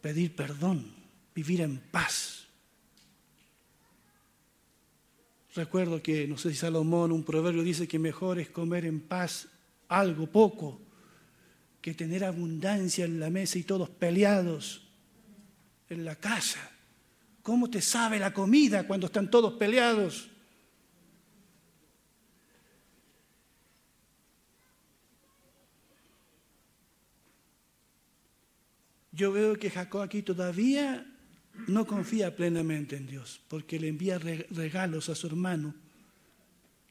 Pedir 0.00 0.34
perdón. 0.34 0.94
Vivir 1.34 1.60
en 1.60 1.78
paz 1.78 2.44
Recuerdo 5.54 6.02
que, 6.02 6.26
no 6.26 6.36
sé 6.36 6.50
si 6.50 6.56
Salomón, 6.56 7.12
un 7.12 7.22
proverbio 7.22 7.62
dice 7.62 7.86
que 7.86 8.00
mejor 8.00 8.40
es 8.40 8.50
comer 8.50 8.84
en 8.86 9.00
paz 9.00 9.46
algo 9.88 10.26
poco 10.26 10.80
que 11.80 11.94
tener 11.94 12.24
abundancia 12.24 13.04
en 13.04 13.20
la 13.20 13.30
mesa 13.30 13.58
y 13.58 13.62
todos 13.62 13.88
peleados 13.88 14.88
en 15.88 16.04
la 16.04 16.16
casa. 16.16 16.73
¿Cómo 17.44 17.68
te 17.68 17.82
sabe 17.82 18.18
la 18.18 18.32
comida 18.32 18.86
cuando 18.86 19.04
están 19.04 19.30
todos 19.30 19.52
peleados? 19.52 20.30
Yo 29.12 29.30
veo 29.30 29.58
que 29.58 29.68
Jacob 29.68 30.00
aquí 30.00 30.22
todavía 30.22 31.06
no 31.66 31.86
confía 31.86 32.34
plenamente 32.34 32.96
en 32.96 33.06
Dios, 33.06 33.42
porque 33.48 33.78
le 33.78 33.88
envía 33.88 34.18
regalos 34.18 35.10
a 35.10 35.14
su 35.14 35.26
hermano, 35.26 35.74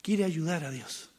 quiere 0.03 0.23
ayudar 0.23 0.65
a 0.65 0.69
Dios. 0.69 1.09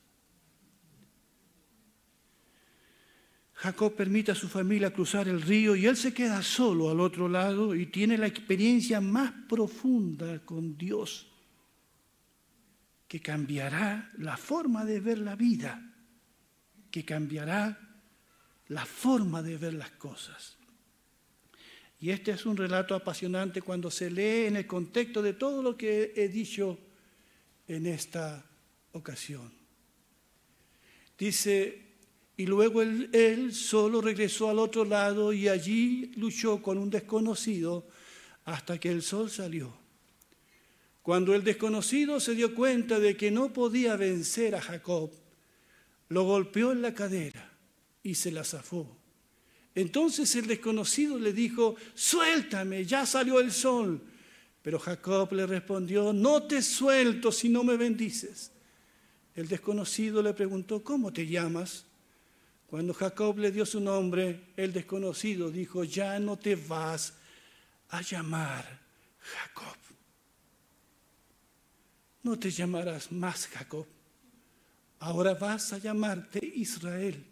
Jacob 3.65 3.97
permite 3.97 4.31
a 4.31 4.35
su 4.35 4.47
familia 4.47 4.93
cruzar 4.93 5.27
el 5.27 5.41
río 5.41 5.75
y 5.75 5.87
él 5.87 5.97
se 5.97 6.13
queda 6.13 6.43
solo 6.43 6.91
al 6.91 7.01
otro 7.01 7.31
lado 7.31 7.75
y 7.75 7.87
tiene 7.87 8.19
la 8.19 8.27
experiencia 8.27 9.01
más 9.01 9.33
profunda 9.49 10.45
con 10.45 10.77
Dios, 10.77 11.33
que 13.09 13.21
cambiará 13.21 14.13
la 14.19 14.37
forma 14.37 14.85
de 14.85 15.01
ver 15.01 15.17
la 15.17 15.35
vida, 15.35 15.83
que 16.91 17.07
cambiará 17.07 17.81
la 18.69 18.85
forma 18.85 19.43
de 19.43 19.57
ver 19.57 19.73
las 19.73 19.93
cosas. 19.93 20.59
Y 22.01 22.11
este 22.11 22.33
es 22.33 22.45
un 22.45 22.59
relato 22.59 22.95
apasionante 22.95 23.63
cuando 23.63 23.91
se 23.91 24.11
lee 24.11 24.45
en 24.45 24.57
el 24.57 24.67
contexto 24.67 25.23
de 25.23 25.33
todo 25.33 25.63
lo 25.63 25.75
que 25.75 26.13
he 26.15 26.29
dicho 26.29 26.79
en 27.67 27.87
esta 27.87 28.45
ocasión. 28.93 29.51
Dice, 31.17 31.84
y 32.37 32.47
luego 32.47 32.83
él, 32.83 33.53
solo 33.53 34.01
regresó 34.01 34.51
al 34.51 34.59
otro 34.59 34.85
lado 34.85 35.33
y 35.33 35.49
allí 35.49 36.13
luchó 36.17 36.61
con 36.61 36.79
un 36.79 36.91
desconocido 36.91 37.87
hasta 38.45 38.79
que 38.79 38.91
el 38.91 39.03
sol 39.03 39.31
salió. 39.31 39.73
Cuando 41.03 41.35
el 41.35 41.45
desconocido 41.45 42.19
se 42.19 42.35
dio 42.35 42.55
cuenta 42.55 42.99
de 42.99 43.17
que 43.17 43.31
no 43.31 43.53
podía 43.53 43.95
vencer 43.97 44.55
a 44.55 44.61
Jacob, 44.61 45.13
lo 46.09 46.25
golpeó 46.25 46.73
en 46.73 46.83
la 46.83 46.95
cadera 46.95 47.53
y 48.03 48.15
se 48.17 48.33
la 48.33 48.43
zafó. 48.43 48.97
Entonces 49.75 50.35
el 50.35 50.47
desconocido 50.47 51.19
le 51.19 51.33
dijo, 51.33 51.77
suéltame, 51.95 52.85
ya 52.85 53.07
salió 53.07 53.39
el 53.41 53.53
sol. 53.53 54.01
Pero 54.63 54.79
Jacob 54.79 55.33
le 55.33 55.47
respondió, 55.47 56.13
no 56.13 56.45
te 56.45 56.63
suelto 56.63 57.31
si 57.31 57.49
no 57.49 57.63
me 57.65 57.77
bendices. 57.77 58.51
El 59.35 59.47
desconocido 59.47 60.23
le 60.23 60.33
preguntó, 60.33 60.83
¿cómo 60.83 61.13
te 61.13 61.27
llamas? 61.27 61.85
Cuando 62.67 62.93
Jacob 62.95 63.39
le 63.39 63.53
dio 63.53 63.65
su 63.65 63.81
nombre, 63.81 64.53
el 64.57 64.73
desconocido 64.73 65.51
dijo, 65.51 65.85
ya 65.85 66.19
no 66.19 66.37
te 66.37 66.57
vas 66.57 67.15
a 67.91 68.01
llamar 68.01 68.81
Jacob. 69.21 69.77
No 72.23 72.39
te 72.39 72.51
llamarás 72.51 73.13
más 73.13 73.47
Jacob. 73.47 73.87
Ahora 74.99 75.35
vas 75.35 75.73
a 75.73 75.79
llamarte 75.79 76.41
Israel 76.45 77.25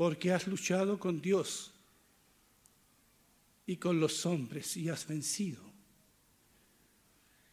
porque 0.00 0.32
has 0.32 0.46
luchado 0.46 0.98
con 0.98 1.20
Dios 1.20 1.74
y 3.70 3.76
con 3.76 4.00
los 4.00 4.26
hombres 4.26 4.76
y 4.76 4.88
has 4.88 5.06
vencido. 5.06 5.62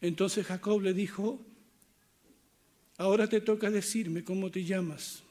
Entonces 0.00 0.44
Jacob 0.44 0.82
le 0.82 0.92
dijo, 0.92 1.40
ahora 2.96 3.28
te 3.28 3.40
toca 3.40 3.70
decirme 3.70 4.24
cómo 4.24 4.50
te 4.50 4.64
llamas. 4.64 5.22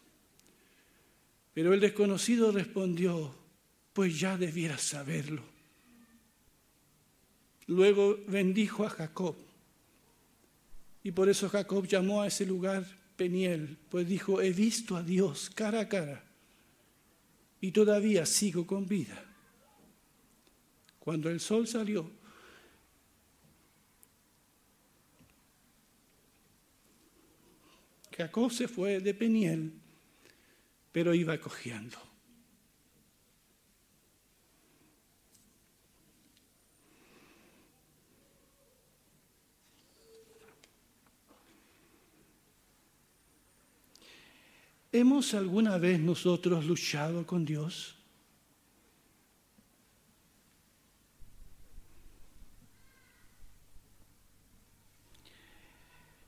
Pero 1.53 1.73
el 1.73 1.81
desconocido 1.81 2.53
respondió, 2.53 3.35
pues 3.91 4.17
ya 4.17 4.37
debieras 4.37 4.81
saberlo. 4.81 5.43
Luego 7.65 8.17
bendijo 8.25 8.85
a 8.85 8.89
Jacob. 8.89 9.35
Y 11.03 11.11
por 11.11 11.27
eso 11.27 11.49
Jacob 11.49 11.85
llamó 11.85 12.21
a 12.21 12.27
ese 12.27 12.45
lugar 12.45 12.87
Peniel, 13.17 13.77
pues 13.89 14.07
dijo, 14.07 14.41
he 14.41 14.53
visto 14.53 14.95
a 14.95 15.03
Dios 15.03 15.51
cara 15.53 15.81
a 15.81 15.89
cara 15.89 16.23
y 17.59 17.71
todavía 17.71 18.25
sigo 18.25 18.65
con 18.65 18.87
vida. 18.87 19.26
Cuando 21.07 21.29
el 21.29 21.39
sol 21.39 21.65
salió, 21.65 22.11
Jacob 28.17 28.51
se 28.51 28.67
fue 28.67 28.99
de 28.99 29.13
Peniel, 29.13 29.71
pero 30.91 31.13
iba 31.13 31.37
cojeando. 31.37 31.97
¿Hemos 44.91 45.33
alguna 45.33 45.77
vez 45.77 46.01
nosotros 46.01 46.65
luchado 46.65 47.25
con 47.25 47.45
Dios? 47.45 47.96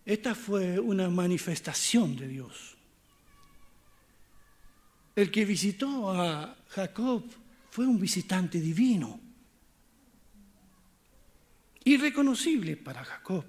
Esta 0.09 0.33
fue 0.33 0.79
una 0.79 1.07
manifestación 1.07 2.15
de 2.15 2.27
Dios. 2.27 2.75
El 5.15 5.29
que 5.29 5.45
visitó 5.45 6.11
a 6.11 6.57
Jacob 6.69 7.25
fue 7.69 7.85
un 7.85 7.99
visitante 7.99 8.59
divino, 8.59 9.19
irreconocible 11.83 12.75
para 12.75 13.03
Jacob. 13.03 13.45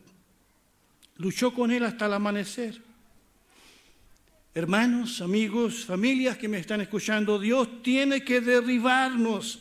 Luchó 1.16 1.54
con 1.54 1.70
él 1.70 1.82
hasta 1.82 2.04
el 2.04 2.12
amanecer. 2.12 2.82
Hermanos, 4.52 5.22
amigos, 5.22 5.86
familias 5.86 6.36
que 6.36 6.48
me 6.48 6.58
están 6.58 6.82
escuchando, 6.82 7.38
Dios 7.38 7.82
tiene 7.82 8.22
que 8.22 8.42
derribarnos 8.42 9.60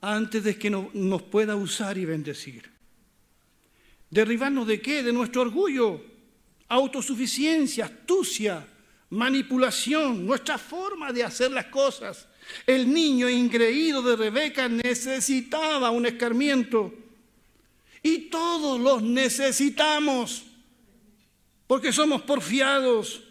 antes 0.00 0.42
de 0.42 0.56
que 0.56 0.70
nos 0.70 1.22
pueda 1.24 1.54
usar 1.54 1.98
y 1.98 2.06
bendecir. 2.06 2.71
¿Derribarnos 4.12 4.68
de 4.68 4.80
qué? 4.80 5.02
De 5.02 5.12
nuestro 5.12 5.40
orgullo, 5.40 6.00
autosuficiencia, 6.68 7.86
astucia, 7.86 8.64
manipulación, 9.10 10.24
nuestra 10.24 10.56
forma 10.58 11.12
de 11.12 11.24
hacer 11.24 11.50
las 11.50 11.64
cosas. 11.66 12.28
El 12.64 12.92
niño 12.92 13.28
ingreído 13.28 14.02
de 14.02 14.14
Rebeca 14.14 14.68
necesitaba 14.68 15.90
un 15.90 16.06
escarmiento 16.06 16.94
y 18.04 18.28
todos 18.28 18.78
los 18.78 19.02
necesitamos 19.02 20.44
porque 21.66 21.92
somos 21.92 22.22
porfiados 22.22 23.22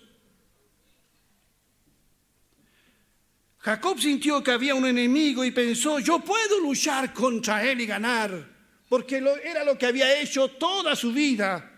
Jacob 3.62 4.00
sintió 4.00 4.44
que 4.44 4.52
había 4.52 4.74
un 4.74 4.88
enemigo 4.88 5.46
y 5.46 5.52
pensó, 5.52 6.00
yo 6.00 6.20
puedo 6.20 6.60
luchar 6.60 7.14
contra 7.14 7.64
él 7.64 7.82
y 7.82 7.86
ganar, 7.86 8.50
porque 8.92 9.24
era 9.46 9.64
lo 9.64 9.78
que 9.78 9.86
había 9.86 10.20
hecho 10.20 10.50
toda 10.50 10.98
su 10.98 11.14
vida. 11.14 11.72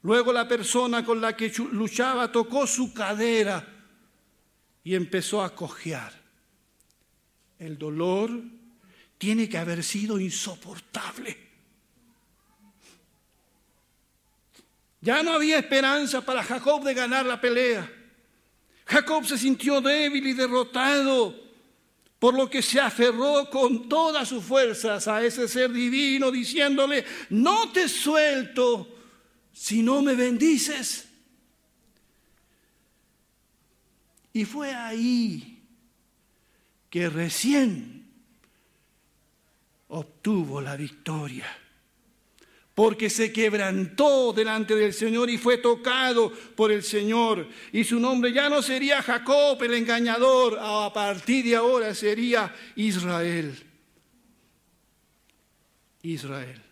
Luego 0.00 0.32
la 0.32 0.48
persona 0.48 1.04
con 1.04 1.20
la 1.20 1.36
que 1.36 1.52
luchaba 1.70 2.32
tocó 2.32 2.66
su 2.66 2.94
cadera 2.94 3.62
y 4.82 4.94
empezó 4.94 5.42
a 5.42 5.54
cojear. 5.54 6.14
El 7.58 7.76
dolor 7.76 8.42
tiene 9.18 9.50
que 9.50 9.58
haber 9.58 9.84
sido 9.84 10.18
insoportable. 10.18 11.36
Ya 15.02 15.22
no 15.22 15.34
había 15.34 15.58
esperanza 15.58 16.24
para 16.24 16.42
Jacob 16.42 16.82
de 16.82 16.94
ganar 16.94 17.26
la 17.26 17.38
pelea. 17.38 17.86
Jacob 18.86 19.26
se 19.26 19.36
sintió 19.36 19.82
débil 19.82 20.26
y 20.26 20.32
derrotado, 20.32 21.45
por 22.18 22.34
lo 22.34 22.48
que 22.48 22.62
se 22.62 22.80
aferró 22.80 23.48
con 23.50 23.88
todas 23.88 24.28
sus 24.28 24.42
fuerzas 24.42 25.06
a 25.06 25.22
ese 25.24 25.48
ser 25.48 25.72
divino, 25.72 26.30
diciéndole, 26.30 27.04
no 27.30 27.70
te 27.72 27.88
suelto 27.88 28.88
si 29.52 29.82
no 29.82 30.02
me 30.02 30.14
bendices. 30.14 31.08
Y 34.32 34.44
fue 34.44 34.74
ahí 34.74 35.62
que 36.90 37.08
recién 37.08 38.06
obtuvo 39.88 40.60
la 40.60 40.76
victoria 40.76 41.46
porque 42.76 43.08
se 43.08 43.32
quebrantó 43.32 44.34
delante 44.34 44.74
del 44.74 44.92
Señor 44.92 45.30
y 45.30 45.38
fue 45.38 45.56
tocado 45.56 46.30
por 46.30 46.70
el 46.70 46.82
Señor. 46.82 47.48
Y 47.72 47.84
su 47.84 47.98
nombre 47.98 48.34
ya 48.34 48.50
no 48.50 48.60
sería 48.60 49.02
Jacob 49.02 49.62
el 49.62 49.72
engañador, 49.72 50.58
a 50.60 50.92
partir 50.92 51.46
de 51.46 51.56
ahora 51.56 51.94
sería 51.94 52.54
Israel. 52.76 53.56
Israel. 56.02 56.62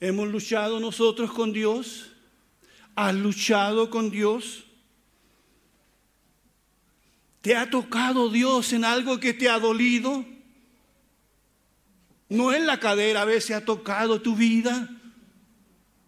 Hemos 0.00 0.26
luchado 0.26 0.80
nosotros 0.80 1.30
con 1.30 1.52
Dios. 1.52 2.10
¿Has 2.96 3.14
luchado 3.14 3.88
con 3.88 4.10
Dios? 4.10 4.64
¿Te 7.40 7.56
ha 7.56 7.70
tocado 7.70 8.28
Dios 8.28 8.72
en 8.72 8.84
algo 8.84 9.18
que 9.18 9.32
te 9.32 9.48
ha 9.48 9.58
dolido? 9.58 10.24
No 12.28 12.52
en 12.52 12.66
la 12.66 12.78
cadera 12.78 13.22
a 13.22 13.24
veces 13.24 13.56
ha 13.56 13.64
tocado 13.64 14.20
tu 14.20 14.36
vida, 14.36 14.88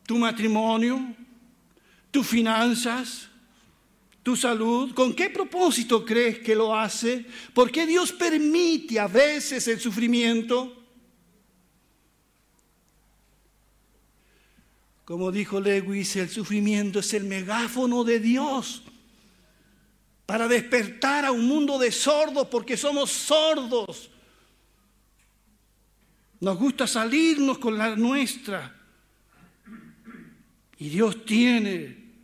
tu 0.07 0.19
matrimonio, 0.19 1.15
tus 2.11 2.27
finanzas, 2.27 3.29
tu 4.23 4.37
salud. 4.37 4.93
¿Con 4.95 5.15
qué 5.15 5.31
propósito 5.31 6.05
crees 6.05 6.39
que 6.41 6.55
lo 6.55 6.77
hace? 6.77 7.27
¿Por 7.55 7.71
qué 7.73 7.87
Dios 7.87 8.13
permite 8.13 9.01
a 9.01 9.09
veces 9.09 9.67
el 9.69 9.81
sufrimiento? 9.81 10.79
Como 15.07 15.33
dijo 15.33 15.61
Lewis, 15.61 16.15
el 16.17 16.29
sufrimiento 16.29 17.01
es 17.01 17.15
el 17.15 17.25
megáfono 17.25 18.05
de 18.05 18.21
Dios 18.21 18.83
para 20.33 20.49
despertar 20.49 21.27
a 21.27 21.31
un 21.31 21.47
mundo 21.47 21.79
de 21.79 21.93
sordos 21.93 22.49
porque 22.49 22.75
somos 22.75 23.11
sordos. 23.11 24.11
Nos 26.41 26.57
gusta 26.57 26.87
salirnos 26.87 27.59
con 27.59 27.77
la 27.77 27.95
nuestra. 27.97 28.75
Y 30.79 30.89
Dios 30.89 31.27
tiene. 31.27 32.15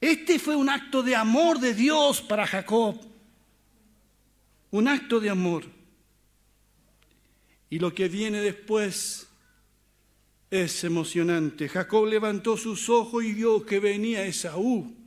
Este 0.00 0.40
fue 0.40 0.56
un 0.56 0.68
acto 0.68 1.00
de 1.00 1.14
amor 1.14 1.60
de 1.60 1.74
Dios 1.74 2.20
para 2.20 2.44
Jacob. 2.44 3.00
Un 4.72 4.88
acto 4.88 5.20
de 5.20 5.30
amor. 5.30 5.64
Y 7.70 7.78
lo 7.78 7.94
que 7.94 8.08
viene 8.08 8.40
después 8.40 9.28
es 10.50 10.82
emocionante. 10.82 11.68
Jacob 11.68 12.04
levantó 12.04 12.56
sus 12.56 12.88
ojos 12.88 13.22
y 13.22 13.32
vio 13.32 13.64
que 13.64 13.78
venía 13.78 14.26
Esaú 14.26 15.01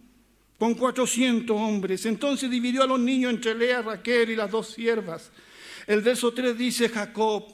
con 0.57 0.73
400 0.73 1.55
hombres. 1.55 2.05
Entonces 2.05 2.49
dividió 2.49 2.83
a 2.83 2.87
los 2.87 2.99
niños 2.99 3.33
entre 3.33 3.55
Lea, 3.55 3.81
Raquel 3.81 4.29
y 4.29 4.35
las 4.35 4.51
dos 4.51 4.69
siervas. 4.69 5.31
El 5.87 6.01
verso 6.01 6.33
3 6.33 6.57
dice 6.57 6.89
Jacob, 6.89 7.45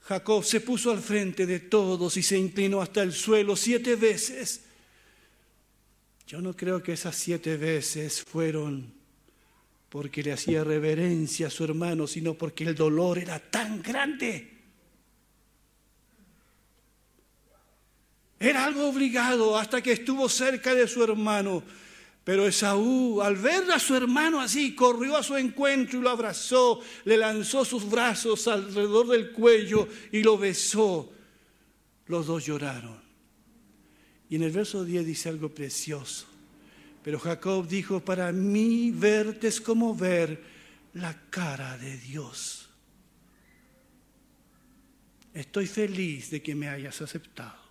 Jacob 0.00 0.44
se 0.44 0.60
puso 0.60 0.90
al 0.90 1.00
frente 1.00 1.46
de 1.46 1.60
todos 1.60 2.16
y 2.16 2.22
se 2.22 2.36
inclinó 2.36 2.82
hasta 2.82 3.02
el 3.02 3.12
suelo 3.12 3.56
siete 3.56 3.96
veces. 3.96 4.64
Yo 6.26 6.40
no 6.40 6.54
creo 6.54 6.82
que 6.82 6.92
esas 6.92 7.16
siete 7.16 7.56
veces 7.56 8.22
fueron 8.22 8.92
porque 9.88 10.22
le 10.22 10.32
hacía 10.32 10.64
reverencia 10.64 11.46
a 11.46 11.50
su 11.50 11.64
hermano, 11.64 12.06
sino 12.06 12.34
porque 12.34 12.64
el 12.64 12.74
dolor 12.74 13.18
era 13.18 13.38
tan 13.38 13.80
grande 13.80 14.53
Era 18.44 18.66
algo 18.66 18.86
obligado 18.86 19.56
hasta 19.56 19.82
que 19.82 19.92
estuvo 19.92 20.28
cerca 20.28 20.74
de 20.74 20.86
su 20.86 21.02
hermano. 21.02 21.62
Pero 22.24 22.46
Esaú, 22.46 23.22
al 23.22 23.36
ver 23.36 23.70
a 23.70 23.78
su 23.78 23.94
hermano 23.94 24.38
así, 24.38 24.74
corrió 24.74 25.16
a 25.16 25.22
su 25.22 25.34
encuentro 25.36 25.98
y 25.98 26.02
lo 26.02 26.10
abrazó, 26.10 26.80
le 27.06 27.16
lanzó 27.16 27.64
sus 27.64 27.88
brazos 27.88 28.46
alrededor 28.46 29.08
del 29.08 29.32
cuello 29.32 29.88
y 30.12 30.22
lo 30.22 30.36
besó. 30.36 31.10
Los 32.06 32.26
dos 32.26 32.44
lloraron. 32.44 33.00
Y 34.28 34.36
en 34.36 34.42
el 34.42 34.50
verso 34.50 34.84
10 34.84 35.06
dice 35.06 35.30
algo 35.30 35.48
precioso. 35.48 36.26
Pero 37.02 37.18
Jacob 37.18 37.66
dijo, 37.66 38.00
para 38.00 38.30
mí 38.30 38.90
verte 38.90 39.48
es 39.48 39.58
como 39.58 39.96
ver 39.96 40.42
la 40.92 41.18
cara 41.30 41.78
de 41.78 41.96
Dios. 41.96 42.68
Estoy 45.32 45.66
feliz 45.66 46.30
de 46.30 46.42
que 46.42 46.54
me 46.54 46.68
hayas 46.68 47.00
aceptado. 47.00 47.63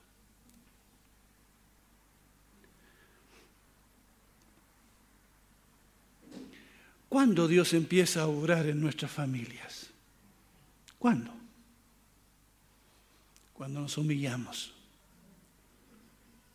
¿Cuándo 7.14 7.48
Dios 7.48 7.74
empieza 7.74 8.24
a 8.24 8.28
obrar 8.28 8.66
en 8.66 8.82
nuestras 8.82 9.12
familias? 9.12 9.86
¿Cuándo? 10.98 11.32
Cuando 13.54 13.82
nos 13.82 13.96
humillamos, 14.00 14.74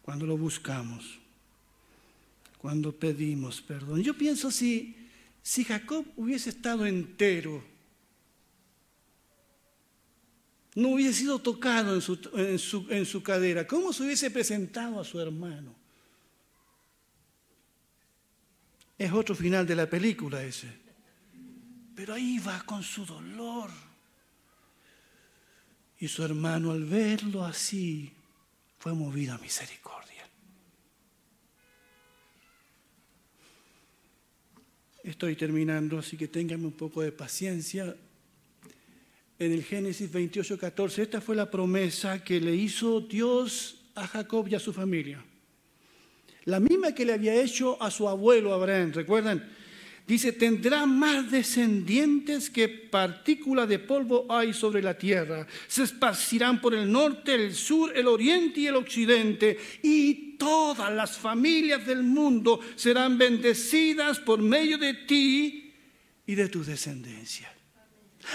cuando 0.03 0.27
lo 0.27 0.37
buscamos, 0.37 1.21
cuando 2.61 2.91
pedimos 2.91 3.63
perdón. 3.63 4.03
Yo 4.03 4.15
pienso 4.19 4.51
si, 4.51 4.97
si 5.45 5.63
Jacob 5.63 6.05
hubiese 6.17 6.51
estado 6.51 6.87
entero, 6.87 7.63
no 10.75 10.89
hubiese 10.89 11.21
sido 11.21 11.39
tocado 11.39 11.95
en 11.95 12.01
su, 12.01 12.19
en 12.35 12.59
su, 12.59 12.85
en 12.91 13.07
su 13.07 13.23
cadera, 13.23 13.65
¿cómo 13.65 13.93
se 13.93 14.03
hubiese 14.03 14.29
presentado 14.29 14.99
a 14.99 15.05
su 15.05 15.21
hermano? 15.21 15.78
Es 18.99 19.13
otro 19.13 19.35
final 19.35 19.65
de 19.65 19.77
la 19.77 19.89
película 19.89 20.43
ese. 20.43 20.69
Pero 21.95 22.15
ahí 22.15 22.39
va 22.41 22.61
con 22.65 22.83
su 22.83 23.07
dolor. 23.07 23.71
Y 26.01 26.09
su 26.09 26.25
hermano 26.25 26.73
al 26.73 26.85
verlo 26.85 27.45
así 27.45 28.13
fue 28.79 28.93
movido 28.93 29.35
a 29.35 29.39
misericordia. 29.39 30.29
Estoy 35.05 35.37
terminando, 35.37 35.99
así 35.99 36.17
que 36.17 36.29
ténganme 36.29 36.67
un 36.67 36.73
poco 36.73 37.01
de 37.01 37.13
paciencia. 37.13 37.97
En 39.39 39.53
el 39.53 39.65
Génesis 39.65 40.11
28, 40.11 40.59
14, 40.59 41.03
esta 41.03 41.21
fue 41.21 41.37
la 41.37 41.51
promesa 41.51 42.23
que 42.23 42.41
le 42.41 42.55
hizo 42.55 43.01
Dios 43.01 43.81
a 43.95 44.07
Jacob 44.07 44.49
y 44.49 44.57
a 44.57 44.61
su 44.61 44.73
familia. 44.73 45.25
La 46.49 46.61
misma 46.61 46.95
que 46.95 47.05
le 47.05 47.13
había 47.13 47.35
hecho 47.35 47.77
a 47.79 47.91
su 47.91 48.09
abuelo 48.09 48.55
Abraham, 48.55 48.93
¿recuerdan? 48.95 49.47
Dice, 50.07 50.33
tendrá 50.33 50.87
más 50.87 51.31
descendientes 51.31 52.49
que 52.49 52.71
partículas 52.71 53.69
de 53.69 53.79
polvo 53.79 54.25
hay 54.31 54.55
sobre 54.55 54.81
la 54.81 54.97
tierra. 54.97 55.47
Se 55.67 55.83
esparcirán 55.83 56.59
por 56.63 56.73
el 56.75 56.91
norte, 56.91 57.35
el 57.35 57.55
sur, 57.55 57.95
el 57.95 58.07
oriente 58.07 58.61
y 58.61 58.67
el 58.67 58.77
occidente. 58.77 59.59
Y 59.83 60.39
todas 60.39 60.91
las 60.91 61.19
familias 61.19 61.85
del 61.85 62.03
mundo 62.03 62.61
serán 62.77 63.19
bendecidas 63.19 64.19
por 64.19 64.41
medio 64.41 64.79
de 64.79 64.95
ti 64.95 65.75
y 66.25 66.35
de 66.35 66.49
tu 66.49 66.65
descendencia. 66.65 67.53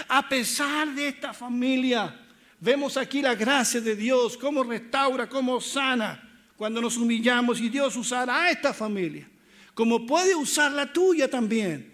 A 0.06 0.28
pesar 0.28 0.94
de 0.94 1.08
esta 1.08 1.34
familia, 1.34 2.28
vemos 2.60 2.96
aquí 2.96 3.20
la 3.20 3.34
gracia 3.34 3.80
de 3.80 3.96
Dios, 3.96 4.36
cómo 4.36 4.62
restaura, 4.62 5.28
cómo 5.28 5.60
sana 5.60 6.30
cuando 6.56 6.80
nos 6.80 6.96
humillamos 6.96 7.60
y 7.60 7.68
Dios 7.68 7.96
usará 7.96 8.44
a 8.44 8.50
esta 8.50 8.72
familia, 8.72 9.28
como 9.74 10.06
puede 10.06 10.34
usar 10.34 10.72
la 10.72 10.92
tuya 10.92 11.28
también, 11.28 11.92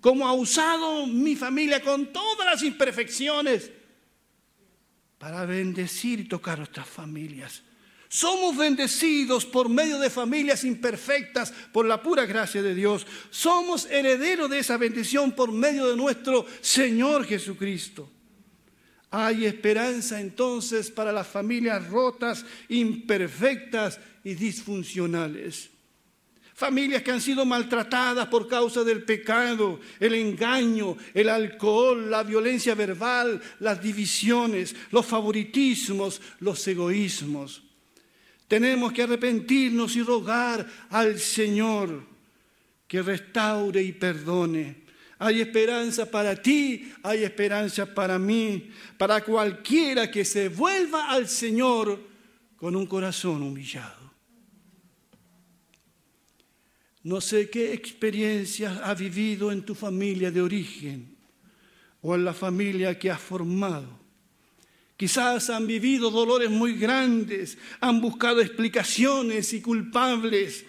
como 0.00 0.26
ha 0.26 0.32
usado 0.32 1.06
mi 1.06 1.36
familia 1.36 1.80
con 1.82 2.12
todas 2.12 2.46
las 2.46 2.62
imperfecciones 2.62 3.70
para 5.18 5.46
bendecir 5.46 6.20
y 6.20 6.24
tocar 6.24 6.58
nuestras 6.58 6.88
familias. 6.88 7.62
Somos 8.08 8.56
bendecidos 8.56 9.46
por 9.46 9.70
medio 9.70 9.98
de 9.98 10.10
familias 10.10 10.64
imperfectas 10.64 11.50
por 11.72 11.86
la 11.86 12.02
pura 12.02 12.26
gracia 12.26 12.62
de 12.62 12.74
Dios. 12.74 13.06
Somos 13.30 13.86
herederos 13.86 14.50
de 14.50 14.58
esa 14.58 14.76
bendición 14.76 15.32
por 15.32 15.50
medio 15.50 15.86
de 15.86 15.96
nuestro 15.96 16.44
Señor 16.60 17.24
Jesucristo. 17.24 18.10
Hay 19.14 19.44
esperanza 19.44 20.18
entonces 20.18 20.90
para 20.90 21.12
las 21.12 21.26
familias 21.26 21.86
rotas, 21.88 22.46
imperfectas 22.70 24.00
y 24.24 24.32
disfuncionales. 24.32 25.68
Familias 26.54 27.02
que 27.02 27.10
han 27.10 27.20
sido 27.20 27.44
maltratadas 27.44 28.28
por 28.28 28.48
causa 28.48 28.82
del 28.84 29.02
pecado, 29.04 29.80
el 30.00 30.14
engaño, 30.14 30.96
el 31.12 31.28
alcohol, 31.28 32.10
la 32.10 32.22
violencia 32.22 32.74
verbal, 32.74 33.38
las 33.60 33.82
divisiones, 33.82 34.74
los 34.90 35.04
favoritismos, 35.04 36.22
los 36.40 36.66
egoísmos. 36.66 37.62
Tenemos 38.48 38.94
que 38.94 39.02
arrepentirnos 39.02 39.94
y 39.94 40.02
rogar 40.02 40.66
al 40.88 41.18
Señor 41.18 42.02
que 42.88 43.02
restaure 43.02 43.82
y 43.82 43.92
perdone 43.92 44.81
hay 45.22 45.40
esperanza 45.40 46.10
para 46.10 46.34
ti, 46.34 46.92
hay 47.00 47.22
esperanza 47.22 47.86
para 47.86 48.18
mí, 48.18 48.70
para 48.98 49.24
cualquiera 49.24 50.10
que 50.10 50.24
se 50.24 50.48
vuelva 50.48 51.10
al 51.10 51.28
Señor 51.28 52.00
con 52.56 52.74
un 52.74 52.86
corazón 52.86 53.40
humillado. 53.42 54.10
No 57.04 57.20
sé 57.20 57.48
qué 57.50 57.72
experiencias 57.72 58.80
ha 58.82 58.94
vivido 58.94 59.52
en 59.52 59.62
tu 59.62 59.76
familia 59.76 60.32
de 60.32 60.42
origen 60.42 61.16
o 62.00 62.16
en 62.16 62.24
la 62.24 62.34
familia 62.34 62.98
que 62.98 63.08
has 63.08 63.20
formado. 63.20 64.00
Quizás 64.96 65.50
han 65.50 65.68
vivido 65.68 66.10
dolores 66.10 66.50
muy 66.50 66.74
grandes, 66.74 67.58
han 67.80 68.00
buscado 68.00 68.40
explicaciones 68.40 69.52
y 69.52 69.60
culpables 69.60 70.64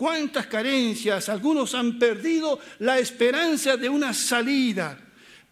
cuántas 0.00 0.46
carencias, 0.46 1.28
algunos 1.28 1.74
han 1.74 1.98
perdido 1.98 2.58
la 2.78 2.98
esperanza 2.98 3.76
de 3.76 3.86
una 3.86 4.14
salida, 4.14 4.98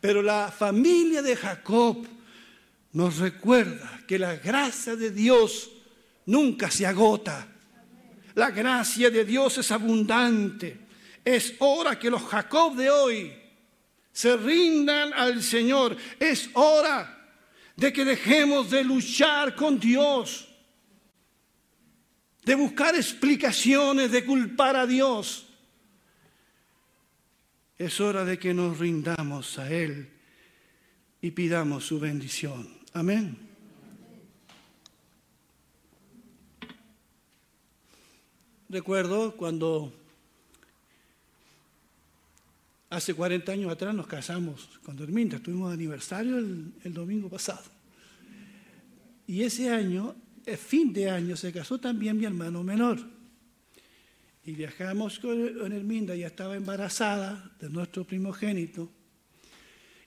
pero 0.00 0.22
la 0.22 0.50
familia 0.50 1.20
de 1.20 1.36
Jacob 1.36 2.08
nos 2.92 3.18
recuerda 3.18 4.00
que 4.06 4.18
la 4.18 4.36
gracia 4.36 4.96
de 4.96 5.10
Dios 5.10 5.68
nunca 6.24 6.70
se 6.70 6.86
agota. 6.86 7.46
La 8.36 8.50
gracia 8.50 9.10
de 9.10 9.22
Dios 9.26 9.58
es 9.58 9.70
abundante. 9.70 10.78
Es 11.22 11.52
hora 11.58 11.98
que 11.98 12.08
los 12.08 12.22
Jacob 12.22 12.74
de 12.74 12.88
hoy 12.88 13.34
se 14.10 14.34
rindan 14.34 15.12
al 15.12 15.42
Señor. 15.42 15.94
Es 16.18 16.48
hora 16.54 17.34
de 17.76 17.92
que 17.92 18.02
dejemos 18.02 18.70
de 18.70 18.82
luchar 18.82 19.54
con 19.54 19.78
Dios 19.78 20.47
de 22.48 22.54
buscar 22.54 22.94
explicaciones, 22.94 24.10
de 24.10 24.24
culpar 24.24 24.74
a 24.74 24.86
Dios. 24.86 25.46
Es 27.76 28.00
hora 28.00 28.24
de 28.24 28.38
que 28.38 28.54
nos 28.54 28.78
rindamos 28.78 29.58
a 29.58 29.70
Él 29.70 30.08
y 31.20 31.30
pidamos 31.32 31.84
su 31.84 32.00
bendición. 32.00 32.66
Amén. 32.94 33.36
Recuerdo 38.70 39.36
cuando 39.36 39.92
hace 42.88 43.12
40 43.12 43.52
años 43.52 43.70
atrás 43.70 43.94
nos 43.94 44.06
casamos 44.06 44.70
con 44.82 44.96
Dorminda, 44.96 45.38
tuvimos 45.38 45.70
aniversario 45.70 46.38
el, 46.38 46.72
el 46.82 46.94
domingo 46.94 47.28
pasado. 47.28 47.64
Y 49.26 49.42
ese 49.42 49.68
año 49.68 50.16
fin 50.56 50.92
de 50.92 51.10
año 51.10 51.36
se 51.36 51.52
casó 51.52 51.78
también 51.78 52.16
mi 52.16 52.24
hermano 52.24 52.62
menor. 52.62 52.98
Y 54.44 54.52
viajamos 54.52 55.18
con 55.18 55.72
Herminda, 55.72 56.16
ya 56.16 56.28
estaba 56.28 56.56
embarazada 56.56 57.52
de 57.60 57.68
nuestro 57.68 58.04
primogénito. 58.04 58.90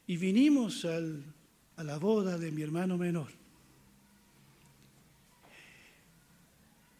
Y 0.07 0.17
vinimos 0.17 0.83
a 0.85 1.83
la 1.83 1.97
boda 1.97 2.37
de 2.37 2.51
mi 2.51 2.63
hermano 2.63 2.97
menor. 2.97 3.29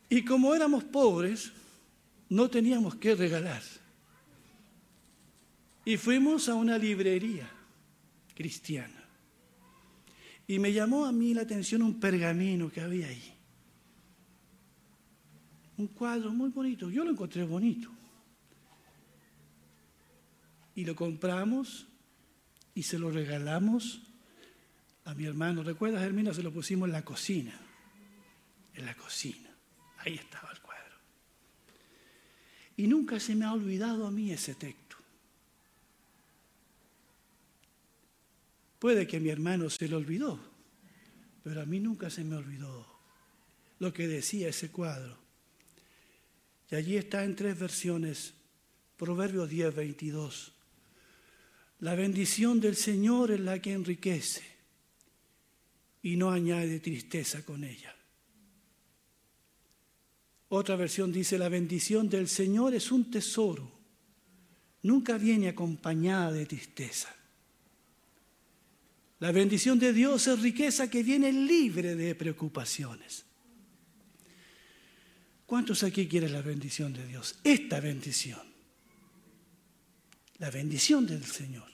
Y 0.10 0.24
como 0.24 0.54
éramos 0.54 0.84
pobres, 0.84 1.52
no 2.30 2.50
teníamos 2.50 2.96
que 2.96 3.16
regalar. 3.16 3.64
Y 5.84 5.98
fuimos 5.98 6.48
a 6.48 6.54
una 6.54 6.78
librería 6.78 7.50
cristiana. 8.36 9.01
Y 10.52 10.60
me 10.60 10.74
llamó 10.74 11.06
a 11.06 11.14
mí 11.14 11.34
la 11.34 11.44
atención 11.44 11.82
un 11.82 11.98
pergamino 11.98 12.70
que 12.70 12.82
había 12.82 13.08
ahí 13.08 13.34
un 15.78 15.88
cuadro 15.88 16.34
muy 16.34 16.50
bonito. 16.50 16.90
Yo 16.90 17.06
lo 17.06 17.12
encontré 17.12 17.46
bonito. 17.46 17.90
Y 20.76 20.84
lo 20.84 20.94
compramos 20.94 21.88
y 22.76 22.84
se 22.84 23.00
lo 23.00 23.12
regalamos 23.12 24.02
a 25.06 25.14
mi 25.14 25.24
hermano. 25.24 25.64
¿Recuerdas, 25.64 26.04
Hermina? 26.04 26.34
Se 26.34 26.44
lo 26.44 26.52
pusimos 26.52 26.90
en 26.90 26.92
la 26.92 27.06
cocina. 27.06 27.58
En 28.74 28.86
la 28.86 28.94
cocina. 28.94 29.50
Ahí 30.00 30.16
estaba 30.16 30.52
el 30.52 30.60
cuadro. 30.60 30.98
Y 32.76 32.88
nunca 32.88 33.22
se 33.22 33.36
me 33.36 33.46
ha 33.46 33.54
olvidado 33.54 34.06
a 34.06 34.12
mí 34.12 34.34
ese 34.34 34.54
texto. 34.56 34.81
Puede 38.82 39.06
que 39.06 39.20
mi 39.20 39.30
hermano 39.30 39.70
se 39.70 39.88
le 39.88 39.96
olvidó, 39.96 40.40
pero 41.44 41.62
a 41.62 41.66
mí 41.68 41.80
nunca 41.80 42.10
se 42.10 42.24
me 42.24 42.36
olvidó 42.36 42.88
lo 43.78 43.94
que 43.94 44.08
decía 44.08 44.50
ese 44.50 44.72
cuadro. 44.72 45.16
Y 46.72 46.74
allí 46.74 46.98
está 46.98 47.24
en 47.24 47.36
tres 47.36 47.60
versiones, 47.60 48.34
Proverbios 48.98 49.48
10, 49.48 49.76
22. 49.76 50.54
La 51.82 51.94
bendición 51.94 52.60
del 52.60 52.76
Señor 52.76 53.30
es 53.30 53.42
la 53.42 53.60
que 53.60 53.74
enriquece 53.74 54.42
y 56.02 56.16
no 56.16 56.32
añade 56.32 56.80
tristeza 56.80 57.46
con 57.46 57.64
ella. 57.64 57.96
Otra 60.50 60.76
versión 60.76 61.12
dice, 61.12 61.38
la 61.38 61.50
bendición 61.50 62.10
del 62.10 62.28
Señor 62.28 62.74
es 62.74 62.92
un 62.92 63.12
tesoro 63.12 63.80
nunca 64.84 65.20
viene 65.20 65.50
acompañada 65.50 66.32
de 66.32 66.48
tristeza. 66.48 67.16
La 69.22 69.32
bendición 69.32 69.78
de 69.78 69.94
Dios 69.94 70.26
es 70.26 70.42
riqueza 70.42 70.90
que 70.90 71.04
viene 71.04 71.32
libre 71.32 71.96
de 71.96 72.16
preocupaciones. 72.16 73.24
¿Cuántos 75.46 75.84
aquí 75.84 76.08
quieren 76.08 76.34
la 76.34 76.42
bendición 76.42 76.92
de 76.92 77.06
Dios? 77.06 77.38
Esta 77.44 77.80
bendición. 77.80 78.42
La 80.40 80.50
bendición 80.50 81.06
del 81.06 81.24
Señor. 81.24 81.70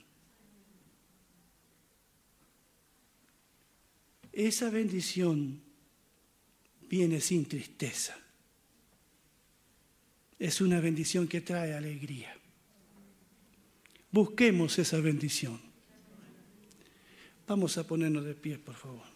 Esa 4.30 4.68
bendición 4.68 5.62
viene 6.82 7.18
sin 7.18 7.46
tristeza. 7.46 8.14
Es 10.38 10.60
una 10.60 10.80
bendición 10.80 11.26
que 11.26 11.40
trae 11.40 11.72
alegría. 11.72 12.36
Busquemos 14.10 14.78
esa 14.78 15.00
bendición. 15.00 15.67
Vamos 17.48 17.78
a 17.78 17.84
ponernos 17.84 18.24
de 18.26 18.34
pie, 18.34 18.58
por 18.58 18.74
favor. 18.74 19.07